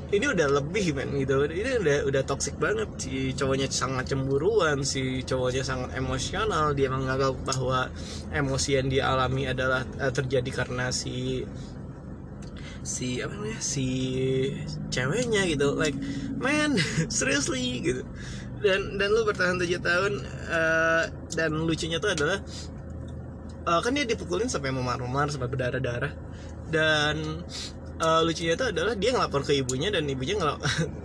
ini 0.08 0.24
udah 0.28 0.48
lebih 0.60 0.96
men 0.96 1.12
gitu. 1.20 1.43
Ini 1.48 1.84
udah 1.84 1.98
udah 2.08 2.22
toxic 2.24 2.56
banget. 2.56 2.88
Si 3.00 3.36
cowoknya 3.36 3.67
sangat 3.67 4.12
cemburuan 4.12 4.84
si 4.88 5.24
cowoknya 5.24 5.63
sangat 5.67 6.00
emosional. 6.00 6.72
Dia 6.72 6.88
menganggap 6.88 7.36
bahwa 7.43 7.91
emosi 8.32 8.80
yang 8.80 8.88
dia 8.88 9.12
alami 9.12 9.52
adalah 9.52 9.84
uh, 10.00 10.12
terjadi 10.12 10.63
karena 10.63 10.91
si 10.96 11.43
si 12.88 13.19
apa 13.19 13.36
namanya 13.36 13.60
si 13.60 13.86
ceweknya 14.88 15.43
gitu 15.52 15.76
like 15.76 15.95
man 16.39 16.80
seriously? 17.12 17.84
gitu. 17.84 18.08
Dan 18.63 18.95
dan 18.95 19.12
lu 19.12 19.28
bertahan 19.28 19.60
tujuh 19.60 19.84
tahun 19.84 20.23
uh, 20.50 21.04
dan 21.36 21.52
lucunya 21.54 22.00
tuh 22.00 22.15
adalah 22.15 22.39
uh, 23.67 23.80
kan 23.84 23.91
dia 23.91 24.08
dipukulin 24.08 24.47
sampai 24.47 24.71
memar-memar 24.71 25.28
sampai 25.28 25.52
berdarah-darah. 25.52 26.15
Dan 26.71 27.43
uh, 28.02 28.22
lucunya 28.26 28.54
itu 28.54 28.66
adalah 28.70 28.94
dia 28.94 29.12
ngelapor 29.14 29.42
ke 29.46 29.54
ibunya 29.60 29.90
dan 29.94 30.06
ibunya 30.10 30.38
ngelap 30.38 30.60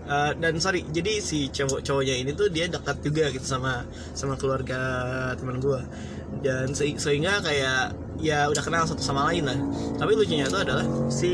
uh, 0.08 0.32
dan 0.42 0.56
sorry 0.60 0.84
jadi 0.88 1.20
si 1.20 1.48
cowok 1.52 1.80
cowoknya 1.84 2.14
ini 2.20 2.30
tuh 2.32 2.48
dia 2.48 2.68
dekat 2.68 3.00
juga 3.04 3.28
gitu 3.32 3.44
sama 3.44 3.84
sama 4.12 4.36
keluarga 4.40 4.80
teman 5.36 5.60
gue 5.60 5.80
dan 6.40 6.72
se 6.72 6.88
sehingga 6.96 7.44
kayak 7.44 7.92
ya 8.22 8.48
udah 8.48 8.62
kenal 8.64 8.86
satu 8.86 9.02
sama 9.02 9.28
lain 9.28 9.44
lah. 9.44 9.58
Tapi 9.98 10.16
lucunya 10.16 10.46
itu 10.48 10.58
adalah 10.58 10.86
si 11.12 11.32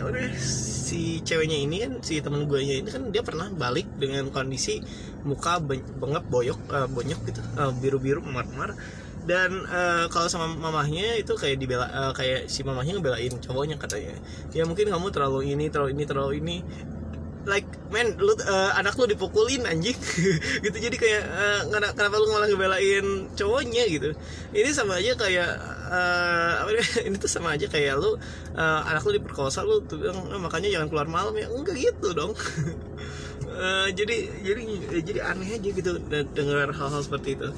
apa 0.00 0.10
si 0.34 1.22
ceweknya 1.22 1.54
ini 1.54 1.76
kan 1.86 1.92
si 2.02 2.18
temen 2.18 2.50
gue 2.50 2.58
ini 2.58 2.90
kan 2.90 3.14
dia 3.14 3.22
pernah 3.22 3.46
balik 3.52 3.86
dengan 3.94 4.26
kondisi 4.34 4.82
muka 5.22 5.62
bengap 6.00 6.26
boyok 6.26 6.58
uh, 6.72 6.88
bonyok 6.90 7.20
gitu 7.30 7.40
uh, 7.60 7.70
biru-biru 7.78 8.24
memar-memar 8.24 8.74
dan 9.28 9.68
uh, 9.68 10.08
kalau 10.08 10.28
sama 10.32 10.48
mamahnya 10.48 11.20
itu 11.20 11.36
kayak 11.36 11.60
dibela 11.60 11.86
uh, 11.92 12.12
kayak 12.16 12.48
si 12.48 12.64
mamahnya 12.64 12.96
ngebelain 12.96 13.36
cowoknya 13.36 13.76
katanya. 13.76 14.16
Ya 14.56 14.64
mungkin 14.64 14.88
kamu 14.88 15.12
terlalu 15.12 15.52
ini 15.52 15.68
terlalu 15.68 15.92
ini 15.92 16.04
terlalu 16.08 16.32
ini. 16.40 16.56
Like 17.48 17.68
man 17.88 18.20
lu 18.20 18.36
uh, 18.36 18.72
anak 18.76 18.96
lu 18.96 19.08
dipukulin 19.08 19.68
anjing. 19.68 19.96
Gitu 20.64 20.76
jadi 20.76 20.96
kayak 20.96 21.22
uh, 21.24 21.60
kenapa 21.92 22.16
lu 22.16 22.32
malah 22.32 22.48
ngebelain 22.48 23.28
cowoknya 23.36 23.84
gitu. 23.92 24.16
Ini 24.56 24.70
sama 24.72 25.00
aja 25.00 25.12
kayak 25.16 25.50
uh, 25.88 26.52
apa 26.64 26.70
ini 27.08 27.16
tuh 27.20 27.28
sama 27.28 27.56
aja 27.56 27.68
kayak 27.68 28.00
lu 28.00 28.16
uh, 28.56 28.80
anak 28.88 29.04
lu 29.04 29.20
diperkosa 29.20 29.64
lu 29.64 29.84
tuh 29.84 30.00
makanya 30.40 30.80
jangan 30.80 30.88
keluar 30.88 31.08
malam 31.12 31.36
ya. 31.36 31.48
Enggak 31.52 31.76
gitu 31.76 32.16
dong. 32.16 32.32
Uh, 33.52 33.88
jadi 33.98 34.32
jadi 34.40 34.62
jadi 35.04 35.20
aneh 35.28 35.60
aja 35.60 35.68
gitu 35.68 36.00
dengar 36.32 36.72
hal-hal 36.72 37.04
seperti 37.04 37.36
itu 37.36 37.52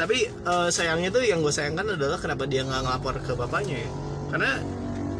tapi 0.00 0.32
uh, 0.48 0.72
sayangnya 0.72 1.12
tuh 1.12 1.20
yang 1.20 1.44
gue 1.44 1.52
sayangkan 1.52 1.92
adalah 1.92 2.16
kenapa 2.16 2.48
dia 2.48 2.64
nggak 2.64 2.88
ngelapor 2.88 3.20
ke 3.20 3.36
bapaknya 3.36 3.84
ya. 3.84 3.90
Karena 4.32 4.52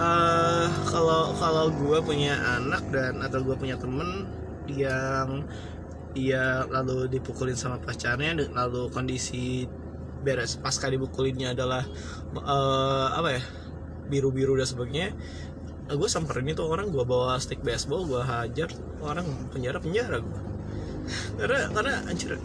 uh, 0.00 0.66
kalau 0.88 1.36
kalau 1.36 1.68
gue 1.68 1.98
punya 2.00 2.40
anak 2.56 2.88
dan 2.88 3.20
atau 3.20 3.44
gue 3.44 3.56
punya 3.60 3.76
temen 3.76 4.24
yang 4.72 5.44
dia 6.16 6.64
lalu 6.72 7.12
dipukulin 7.12 7.54
sama 7.54 7.76
pacarnya 7.76 8.34
lalu 8.56 8.88
kondisi 8.88 9.68
beres 10.24 10.56
pasca 10.58 10.88
dipukulinnya 10.88 11.52
adalah 11.52 11.84
uh, 12.34 13.14
apa 13.14 13.38
ya 13.38 13.42
biru 14.10 14.34
biru 14.34 14.58
dan 14.58 14.66
sebagainya 14.66 15.14
uh, 15.92 15.94
gue 15.94 16.08
samperin 16.08 16.50
itu 16.50 16.64
orang 16.64 16.88
gue 16.88 17.04
bawa 17.04 17.36
stick 17.36 17.60
baseball 17.60 18.08
gue 18.08 18.22
hajar 18.24 18.72
orang 19.04 19.28
penjara 19.52 19.76
penjara 19.76 20.24
gue. 20.24 20.40
Karena 21.38 21.68
karena 21.68 21.94
anjir 22.08 22.40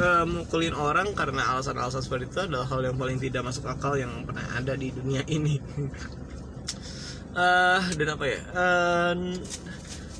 uh, 0.00 0.24
mukulin 0.28 0.76
orang 0.76 1.12
karena 1.16 1.42
alasan-alasan 1.56 2.04
seperti 2.04 2.28
itu 2.28 2.40
adalah 2.44 2.68
hal 2.68 2.80
yang 2.84 2.96
paling 2.96 3.18
tidak 3.20 3.42
masuk 3.44 3.64
akal 3.68 3.96
yang 3.96 4.12
pernah 4.24 4.44
ada 4.56 4.72
di 4.76 4.92
dunia 4.92 5.22
ini. 5.28 5.60
Uh, 7.36 7.80
dan 7.98 8.08
apa 8.12 8.24
ya? 8.24 8.40
Uh, 8.52 9.14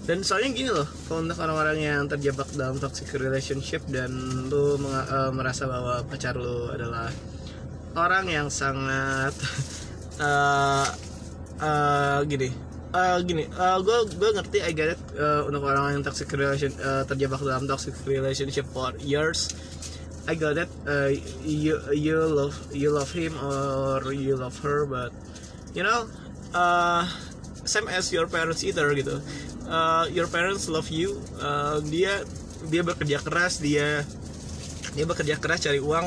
dan 0.07 0.23
soalnya 0.23 0.55
gini 0.55 0.71
loh 0.71 0.87
kalau 1.11 1.27
untuk 1.27 1.39
orang-orang 1.43 1.79
yang 1.83 2.07
terjebak 2.07 2.47
dalam 2.55 2.79
toxic 2.79 3.11
relationship 3.19 3.83
dan 3.91 4.11
lu 4.47 4.79
uh, 4.79 5.35
merasa 5.35 5.67
bahwa 5.67 5.99
pacar 6.07 6.39
lu 6.39 6.71
adalah 6.71 7.11
orang 7.99 8.31
yang 8.31 8.47
sangat 8.47 9.35
uh, 10.23 10.87
uh, 11.67 12.23
gini 12.23 12.66
uh, 12.93 13.19
gini 13.23 13.49
uh, 13.57 13.79
gue 13.83 13.99
gue 14.15 14.31
ngerti 14.37 14.59
I 14.63 14.73
get 14.77 14.95
it 14.95 15.01
uh, 15.19 15.47
untuk 15.49 15.67
orang 15.67 15.99
yang 15.99 16.05
toxic 16.07 16.31
relation 16.35 16.71
uh, 16.83 17.03
terjebak 17.09 17.41
dalam 17.43 17.67
toxic 17.67 17.95
relationship 18.07 18.67
for 18.71 18.95
years. 19.03 19.51
I 20.27 20.35
got 20.35 20.59
it 20.59 20.71
uh, 20.91 21.15
you 21.47 21.79
you 21.95 22.19
love 22.19 22.59
you 22.75 22.91
love 22.91 23.15
him 23.15 23.39
or 23.39 24.03
you 24.11 24.35
love 24.35 24.59
her 24.67 24.83
but 24.83 25.15
you 25.71 25.87
know 25.87 26.11
uh, 26.51 27.07
same 27.63 27.87
as 27.87 28.11
your 28.11 28.27
parents 28.27 28.67
either 28.67 28.91
gitu. 28.95 29.23
Uh, 29.67 30.07
your 30.11 30.27
parents 30.27 30.67
love 30.67 30.91
you 30.91 31.19
uh, 31.43 31.79
dia 31.87 32.27
dia 32.67 32.83
bekerja 32.83 33.23
keras 33.23 33.63
dia 33.63 34.03
dia 34.99 35.05
bekerja 35.07 35.39
keras 35.39 35.63
cari 35.63 35.79
uang 35.79 36.07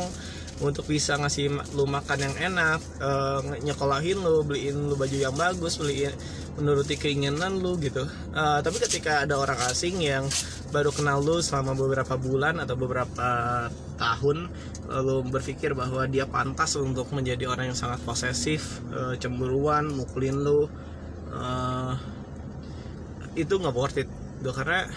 untuk 0.60 0.84
bisa 0.92 1.16
ngasih 1.16 1.56
lu 1.76 1.88
makan 1.88 2.20
yang 2.20 2.36
enak 2.52 2.80
uh, 3.00 3.40
nyekolahin 3.64 4.20
lu 4.20 4.44
beliin 4.44 4.92
lu 4.92 4.96
baju 5.00 5.16
yang 5.16 5.36
bagus 5.36 5.80
beliin 5.80 6.12
menuruti 6.60 7.00
keinginan 7.00 7.64
lu 7.64 7.80
gitu. 7.80 8.04
Uh, 8.36 8.60
tapi 8.60 8.78
ketika 8.84 9.24
ada 9.24 9.40
orang 9.40 9.58
asing 9.72 10.04
yang 10.04 10.28
baru 10.70 10.92
kenal 10.94 11.24
lu 11.24 11.42
selama 11.42 11.74
beberapa 11.74 12.20
bulan 12.20 12.62
atau 12.62 12.78
beberapa 12.78 13.30
tahun 13.98 14.52
lalu 14.86 15.16
berpikir 15.34 15.74
bahwa 15.74 16.06
dia 16.06 16.30
pantas 16.30 16.78
untuk 16.78 17.10
menjadi 17.16 17.50
orang 17.50 17.74
yang 17.74 17.80
sangat 17.80 18.04
posesif 18.06 18.84
uh, 18.94 19.16
cemburuan 19.18 19.90
mukulin 19.90 20.38
lu 20.38 20.70
uh, 21.34 21.94
itu 23.34 23.54
nggak 23.56 23.76
worth 23.76 23.98
it. 23.98 24.10
Duh, 24.40 24.54
karena 24.56 24.88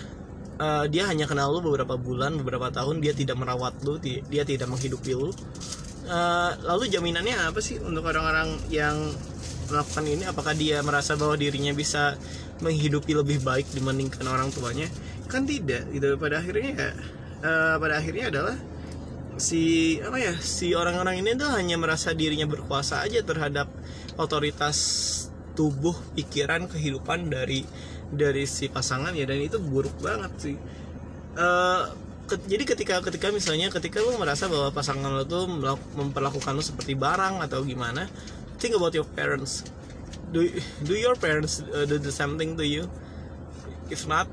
uh, 0.59 0.85
dia 0.91 1.07
hanya 1.09 1.31
kenal 1.31 1.55
lu 1.55 1.63
beberapa 1.63 1.95
bulan 1.97 2.37
beberapa 2.37 2.69
tahun 2.69 3.01
dia 3.01 3.15
tidak 3.15 3.39
merawat 3.39 3.81
lu 3.87 3.97
dia 4.03 4.43
tidak 4.43 4.69
menghidupi 4.69 5.15
lu. 5.15 5.31
Uh, 6.03 6.51
lalu 6.67 6.91
jaminannya 6.91 7.39
apa 7.39 7.63
sih 7.63 7.79
untuk 7.79 8.03
orang-orang 8.03 8.59
yang 8.67 8.99
melakukan 9.73 10.05
ini 10.05 10.25
apakah 10.29 10.53
dia 10.53 10.85
merasa 10.85 11.17
bahwa 11.17 11.35
dirinya 11.41 11.73
bisa 11.73 12.21
menghidupi 12.61 13.17
lebih 13.17 13.41
baik 13.41 13.67
dibandingkan 13.73 14.29
orang 14.29 14.53
tuanya? 14.53 14.87
Kan 15.27 15.49
tidak 15.49 15.89
gitu. 15.91 16.15
Pada 16.21 16.45
akhirnya 16.45 16.71
ya 16.77 16.91
uh, 17.43 17.77
pada 17.81 17.99
akhirnya 17.99 18.29
adalah 18.29 18.57
si 19.41 19.97
apa 20.05 20.21
ya 20.21 20.37
si 20.37 20.77
orang-orang 20.77 21.25
ini 21.25 21.33
tuh 21.35 21.49
hanya 21.49 21.81
merasa 21.81 22.13
dirinya 22.13 22.45
berkuasa 22.45 23.01
aja 23.01 23.25
terhadap 23.25 23.73
otoritas 24.21 24.77
tubuh 25.57 25.97
pikiran 26.13 26.69
kehidupan 26.69 27.33
dari 27.33 27.65
dari 28.13 28.45
si 28.45 28.69
pasangan 28.69 29.17
ya. 29.17 29.25
Dan 29.25 29.41
itu 29.41 29.57
buruk 29.57 29.97
banget 30.05 30.33
sih. 30.37 30.57
Uh, 31.33 31.89
ke, 32.29 32.39
jadi 32.49 32.65
ketika 32.65 32.95
ketika 33.03 33.33
misalnya 33.35 33.73
ketika 33.73 33.99
lu 33.99 34.15
merasa 34.21 34.47
bahwa 34.47 34.71
pasangan 34.71 35.11
lo 35.11 35.25
tuh 35.27 35.49
memperlakukan 35.97 36.55
lo 36.55 36.63
seperti 36.63 36.95
barang 36.95 37.43
atau 37.43 37.65
gimana 37.67 38.07
think 38.63 38.79
about 38.79 38.95
your 38.95 39.03
parents. 39.19 39.67
Do 40.31 40.47
do 40.87 40.95
your 40.95 41.19
parents 41.19 41.67
uh, 41.75 41.83
do 41.83 41.99
the 41.99 42.15
same 42.15 42.39
thing 42.39 42.55
to 42.55 42.63
you? 42.63 42.87
If 43.91 44.07
not 44.07 44.31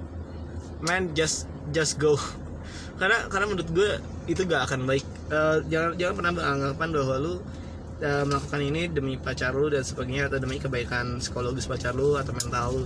man 0.86 1.18
just 1.18 1.50
just 1.74 1.98
go. 1.98 2.14
Karena 3.02 3.26
karena 3.32 3.50
menurut 3.50 3.70
gue 3.74 3.92
itu 4.30 4.46
gak 4.46 4.70
akan 4.70 4.86
baik. 4.86 5.08
Uh, 5.34 5.66
jangan 5.72 5.98
jangan 5.98 6.14
pernah 6.20 6.34
beranggapan 6.36 6.90
bahwa 6.94 7.16
lu 7.18 7.34
uh, 7.34 8.24
melakukan 8.28 8.62
ini 8.62 8.82
demi 8.92 9.16
pacar 9.16 9.56
lu 9.56 9.72
dan 9.72 9.88
sebagainya 9.88 10.28
atau 10.28 10.38
demi 10.38 10.60
kebaikan 10.60 11.18
psikologis 11.24 11.66
pacar 11.66 11.96
lu 11.96 12.20
atau 12.20 12.36
mental 12.36 12.76
lu 12.76 12.84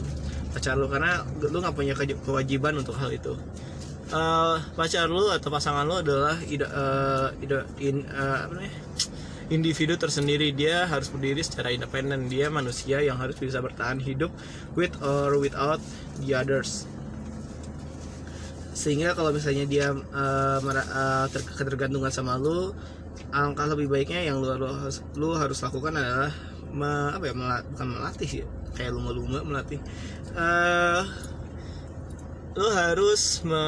pacar 0.53 0.77
lu. 0.77 0.85
Karena 0.85 1.25
lu 1.41 1.57
nggak 1.59 1.75
punya 1.75 1.93
kewajiban 1.97 2.77
untuk 2.77 2.93
hal 3.01 3.09
itu. 3.09 3.33
Uh, 4.13 4.61
pacar 4.77 5.09
lu 5.09 5.33
atau 5.33 5.49
pasangan 5.49 5.81
lu 5.89 5.97
adalah 5.97 6.37
ide, 6.45 6.69
uh, 6.69 7.33
ide, 7.41 7.65
in, 7.81 8.05
uh, 8.13 8.45
apa 8.45 8.53
namanya 8.53 8.73
individu 9.53 9.93
tersendiri. 9.93 10.49
Dia 10.49 10.89
harus 10.89 11.13
berdiri 11.13 11.45
secara 11.45 11.69
independen. 11.69 12.25
Dia 12.25 12.49
manusia 12.49 12.99
yang 13.05 13.21
harus 13.21 13.37
bisa 13.37 13.61
bertahan 13.61 14.01
hidup 14.01 14.33
with 14.73 14.97
or 15.05 15.37
without 15.37 15.77
the 16.25 16.33
others. 16.33 16.89
Sehingga 18.73 19.13
kalau 19.13 19.29
misalnya 19.29 19.69
dia 19.69 19.93
uh, 19.93 20.59
uh, 20.59 21.25
ter 21.29 21.41
ketergantungan 21.45 22.09
sama 22.09 22.41
lu 22.41 22.73
angka 23.29 23.69
lebih 23.69 23.89
baiknya 23.89 24.25
yang 24.33 24.41
lu, 24.41 24.49
lu, 24.57 24.69
lu 25.13 25.29
harus 25.37 25.61
lakukan 25.61 25.93
adalah 25.93 26.33
me, 26.73 27.13
apa 27.13 27.29
ya 27.29 27.33
melat, 27.37 27.63
bukan 27.69 27.87
melatih 27.93 28.31
ya 28.41 28.45
kayak 28.73 28.91
lumba-lumba 28.97 29.45
melatih. 29.45 29.77
Uh, 30.33 31.05
lu 32.57 32.67
harus 32.73 33.45
me, 33.45 33.65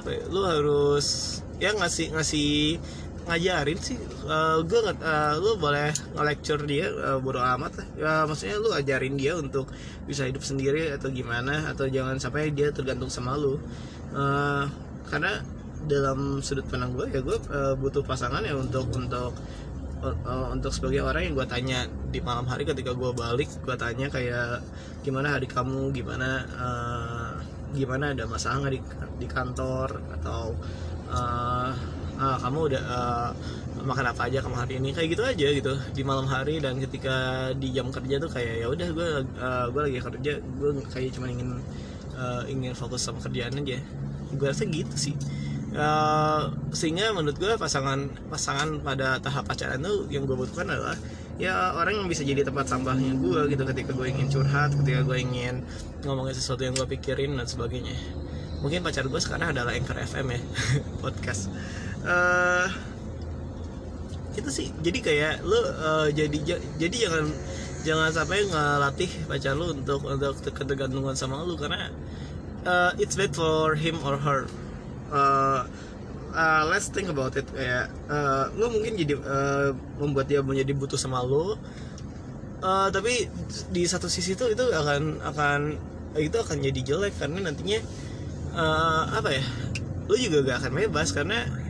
apa 0.00 0.08
ya, 0.08 0.22
lu 0.32 0.40
harus 0.44 1.40
ya 1.60 1.76
ngasih 1.76 2.16
ngasih 2.16 2.80
ngajarin 3.28 3.78
sih. 3.78 3.98
Uh, 4.26 4.62
gue 4.66 4.78
nggak 4.82 4.98
uh, 5.02 5.34
lu 5.38 5.58
boleh 5.58 5.94
nge-lecture 6.18 6.62
dia 6.66 6.90
uh, 6.90 7.18
bodo 7.22 7.38
amat 7.38 7.84
ya 7.94 8.26
maksudnya 8.26 8.56
lu 8.58 8.70
ajarin 8.74 9.14
dia 9.14 9.38
untuk 9.38 9.70
bisa 10.06 10.26
hidup 10.26 10.42
sendiri 10.42 10.90
atau 10.90 11.10
gimana 11.10 11.70
atau 11.70 11.86
jangan 11.86 12.18
sampai 12.18 12.50
dia 12.50 12.74
tergantung 12.74 13.10
sama 13.10 13.38
lu. 13.38 13.58
Uh, 14.12 14.66
karena 15.08 15.40
dalam 15.86 16.38
sudut 16.38 16.66
pandang 16.70 16.94
gue 16.94 17.10
ya 17.10 17.20
gue 17.22 17.38
uh, 17.50 17.74
butuh 17.74 18.06
pasangan 18.06 18.46
ya 18.46 18.54
untuk 18.54 18.86
untuk 18.94 19.34
uh, 20.02 20.48
untuk 20.50 20.70
sebagai 20.74 21.02
orang 21.06 21.30
yang 21.30 21.34
gue 21.38 21.46
tanya 21.46 21.78
di 22.10 22.18
malam 22.18 22.46
hari 22.46 22.66
ketika 22.66 22.92
gue 22.92 23.10
balik 23.14 23.48
gue 23.62 23.76
tanya 23.78 24.10
kayak 24.10 24.62
gimana 25.06 25.38
hari 25.38 25.46
kamu? 25.46 25.94
Gimana 25.94 26.28
uh, 26.58 27.32
gimana 27.72 28.12
ada 28.12 28.26
masalah 28.26 28.66
nggak 28.66 28.74
di, 28.74 28.80
di 29.22 29.26
kantor? 29.30 29.88
Atau 30.18 30.58
uh, 31.10 31.70
uh, 32.18 32.38
kamu 32.40 32.58
udah 32.72 32.82
uh, 32.82 33.30
makan 33.82 34.04
apa 34.12 34.28
aja 34.28 34.38
kamu 34.44 34.56
hari 34.56 34.74
ini? 34.78 34.90
Kayak 34.92 35.08
gitu 35.16 35.22
aja 35.22 35.46
gitu 35.52 35.72
di 35.94 36.02
malam 36.04 36.26
hari 36.28 36.60
dan 36.60 36.76
ketika 36.78 37.48
di 37.56 37.72
jam 37.72 37.88
kerja 37.88 38.20
tuh 38.20 38.30
kayak 38.30 38.64
ya 38.64 38.66
udah 38.68 38.88
gue 38.92 39.08
uh, 39.40 39.66
gue 39.70 39.82
lagi 39.90 39.98
kerja 40.00 40.32
gue 40.40 40.70
kayak 40.92 41.10
cuma 41.16 41.26
ingin 41.30 41.58
uh, 42.16 42.42
ingin 42.48 42.72
fokus 42.76 43.04
sama 43.04 43.18
kerjaan 43.22 43.56
aja. 43.56 43.80
Gue 44.34 44.46
rasa 44.48 44.64
gitu 44.68 44.96
sih. 44.96 45.16
Uh, 45.72 46.52
sehingga 46.68 47.16
menurut 47.16 47.40
gue 47.40 47.56
pasangan 47.56 48.04
pasangan 48.28 48.84
pada 48.84 49.16
tahap 49.24 49.48
pacaran 49.48 49.80
tuh 49.80 50.04
yang 50.12 50.28
gue 50.28 50.36
butuhkan 50.36 50.68
adalah 50.68 50.92
ya 51.40 51.72
orang 51.72 51.96
yang 52.04 52.08
bisa 52.12 52.20
jadi 52.28 52.44
tempat 52.44 52.68
sampahnya 52.68 53.16
gue 53.16 53.40
gitu 53.48 53.64
ketika 53.64 53.96
gue 53.96 54.04
ingin 54.04 54.28
curhat 54.28 54.76
ketika 54.76 55.00
gue 55.00 55.16
ingin 55.16 55.64
ngomongin 56.04 56.36
sesuatu 56.36 56.60
yang 56.60 56.76
gue 56.76 56.84
pikirin 56.84 57.40
dan 57.40 57.48
sebagainya. 57.48 57.96
Mungkin 58.60 58.84
pacar 58.84 59.08
gue 59.08 59.18
sekarang 59.18 59.56
adalah 59.56 59.72
anchor 59.74 59.96
FM 59.96 60.26
ya 60.36 60.40
podcast 61.02 61.50
uh, 62.06 62.66
itu 64.32 64.48
sih. 64.48 64.68
Jadi 64.80 64.98
kayak 65.04 65.44
lu 65.44 65.56
uh, 65.56 66.08
jadi 66.08 66.58
jadi 66.80 66.96
jangan 67.08 67.24
jangan 67.82 68.08
sampai 68.14 68.46
ngelatih 68.46 69.10
pacar 69.26 69.58
lu 69.58 69.74
untuk 69.74 70.06
untuk 70.06 70.38
ketergantungan 70.54 71.14
sama 71.18 71.42
lu. 71.44 71.54
Karena 71.58 71.92
uh, 72.64 72.90
it's 72.98 73.14
bad 73.18 73.34
for 73.34 73.74
him 73.76 74.00
or 74.02 74.16
her. 74.16 74.48
Uh, 75.12 75.68
uh, 76.32 76.62
let's 76.68 76.88
think 76.88 77.12
about 77.12 77.36
it. 77.36 77.46
Kayak 77.52 77.92
uh, 78.08 78.48
lu 78.56 78.72
mungkin 78.72 78.96
jadi 78.96 79.14
uh, 79.20 79.76
membuat 80.00 80.32
dia 80.32 80.40
menjadi 80.40 80.72
butuh 80.72 80.96
sama 80.98 81.20
lu. 81.22 81.58
Uh, 82.62 82.88
tapi 82.94 83.26
di 83.74 83.82
satu 83.90 84.06
sisi 84.06 84.38
tuh 84.38 84.54
itu 84.54 84.62
akan 84.62 85.18
akan 85.34 85.60
itu 86.16 86.36
akan 86.38 86.56
jadi 86.62 86.80
jelek. 86.80 87.14
Karena 87.20 87.50
nantinya 87.50 87.78
uh, 88.56 89.12
apa 89.12 89.34
ya 89.34 89.44
lu 90.08 90.16
juga 90.18 90.40
gak 90.46 90.66
akan 90.66 90.72
bebas. 90.86 91.12
Karena 91.12 91.61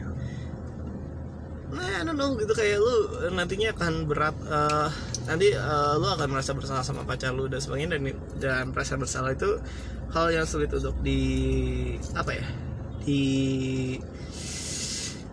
nah 1.73 1.89
I 1.89 2.05
don't 2.05 2.21
know 2.21 2.37
gitu. 2.37 2.53
Kayak 2.53 2.85
lu 2.85 2.95
nantinya 3.33 3.73
akan 3.73 4.05
berat 4.05 4.37
uh, 4.47 4.93
nanti 5.25 5.57
uh, 5.57 5.97
lu 5.97 6.07
akan 6.13 6.29
merasa 6.29 6.53
bersalah 6.53 6.85
sama 6.85 7.03
pacar 7.09 7.33
lu 7.33 7.49
dan 7.49 7.59
sebagainya. 7.59 7.97
Dan 7.97 8.03
dan 8.39 8.65
perasaan 8.71 9.01
bersalah 9.01 9.33
itu 9.33 9.59
hal 10.13 10.29
yang 10.29 10.45
sulit 10.45 10.69
untuk 10.73 10.95
di 11.01 11.21
apa 12.13 12.37
ya 12.37 12.45
di 13.03 13.23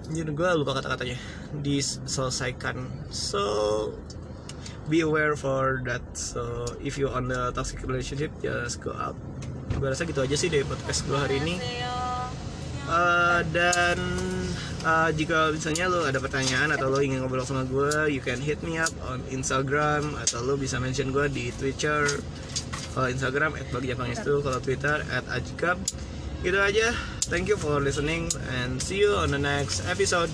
jadi 0.10 0.32
gue 0.34 0.49
lupa 0.58 0.73
kata-katanya. 0.82 1.21
Diselesaikan. 1.62 2.82
So 3.13 3.43
be 4.89 5.06
aware 5.06 5.38
for 5.38 5.86
that. 5.86 6.02
So 6.17 6.65
if 6.82 6.97
you 6.97 7.13
on 7.13 7.30
the 7.30 7.54
toxic 7.54 7.86
relationship 7.86 8.34
just 8.41 8.82
go 8.82 8.97
out 8.97 9.13
gue 9.69 9.86
rasa 9.86 10.04
gitu 10.04 10.25
aja 10.25 10.34
sih 10.34 10.49
dari 10.49 10.65
podcast 10.65 11.06
gue 11.06 11.13
hari 11.13 11.38
ini. 11.45 11.62
Uh, 12.89 13.45
dan 13.54 14.02
uh, 14.84 15.10
jika 15.13 15.52
misalnya 15.56 15.86
lo 15.88 16.06
ada 16.06 16.20
pertanyaan 16.20 16.72
atau 16.76 16.92
lo 16.92 17.00
ingin 17.00 17.24
ngobrol 17.24 17.44
sama 17.48 17.63
gue 17.65 18.12
you 18.13 18.22
can 18.24 18.39
hit 18.39 18.60
me 18.62 18.80
up 18.80 18.92
on 19.08 19.24
Instagram 19.32 20.15
atau 20.20 20.44
lo 20.44 20.60
bisa 20.60 20.78
mention 20.78 21.10
gue 21.15 21.26
di 21.32 21.52
Twitter. 21.56 22.08
Kalau 22.89 23.08
Instagram 23.08 23.56
at 23.56 23.70
itu 23.70 24.34
kalau 24.42 24.60
Twitter 24.60 25.06
at 25.13 25.24
ajikab. 25.32 25.78
Gitu 26.39 26.56
aja. 26.56 26.96
Thank 27.30 27.52
you 27.52 27.60
for 27.60 27.78
listening 27.78 28.32
and 28.60 28.82
see 28.82 29.04
you 29.04 29.13
on 29.13 29.30
the 29.30 29.39
next 29.39 29.86
episode 29.86 30.32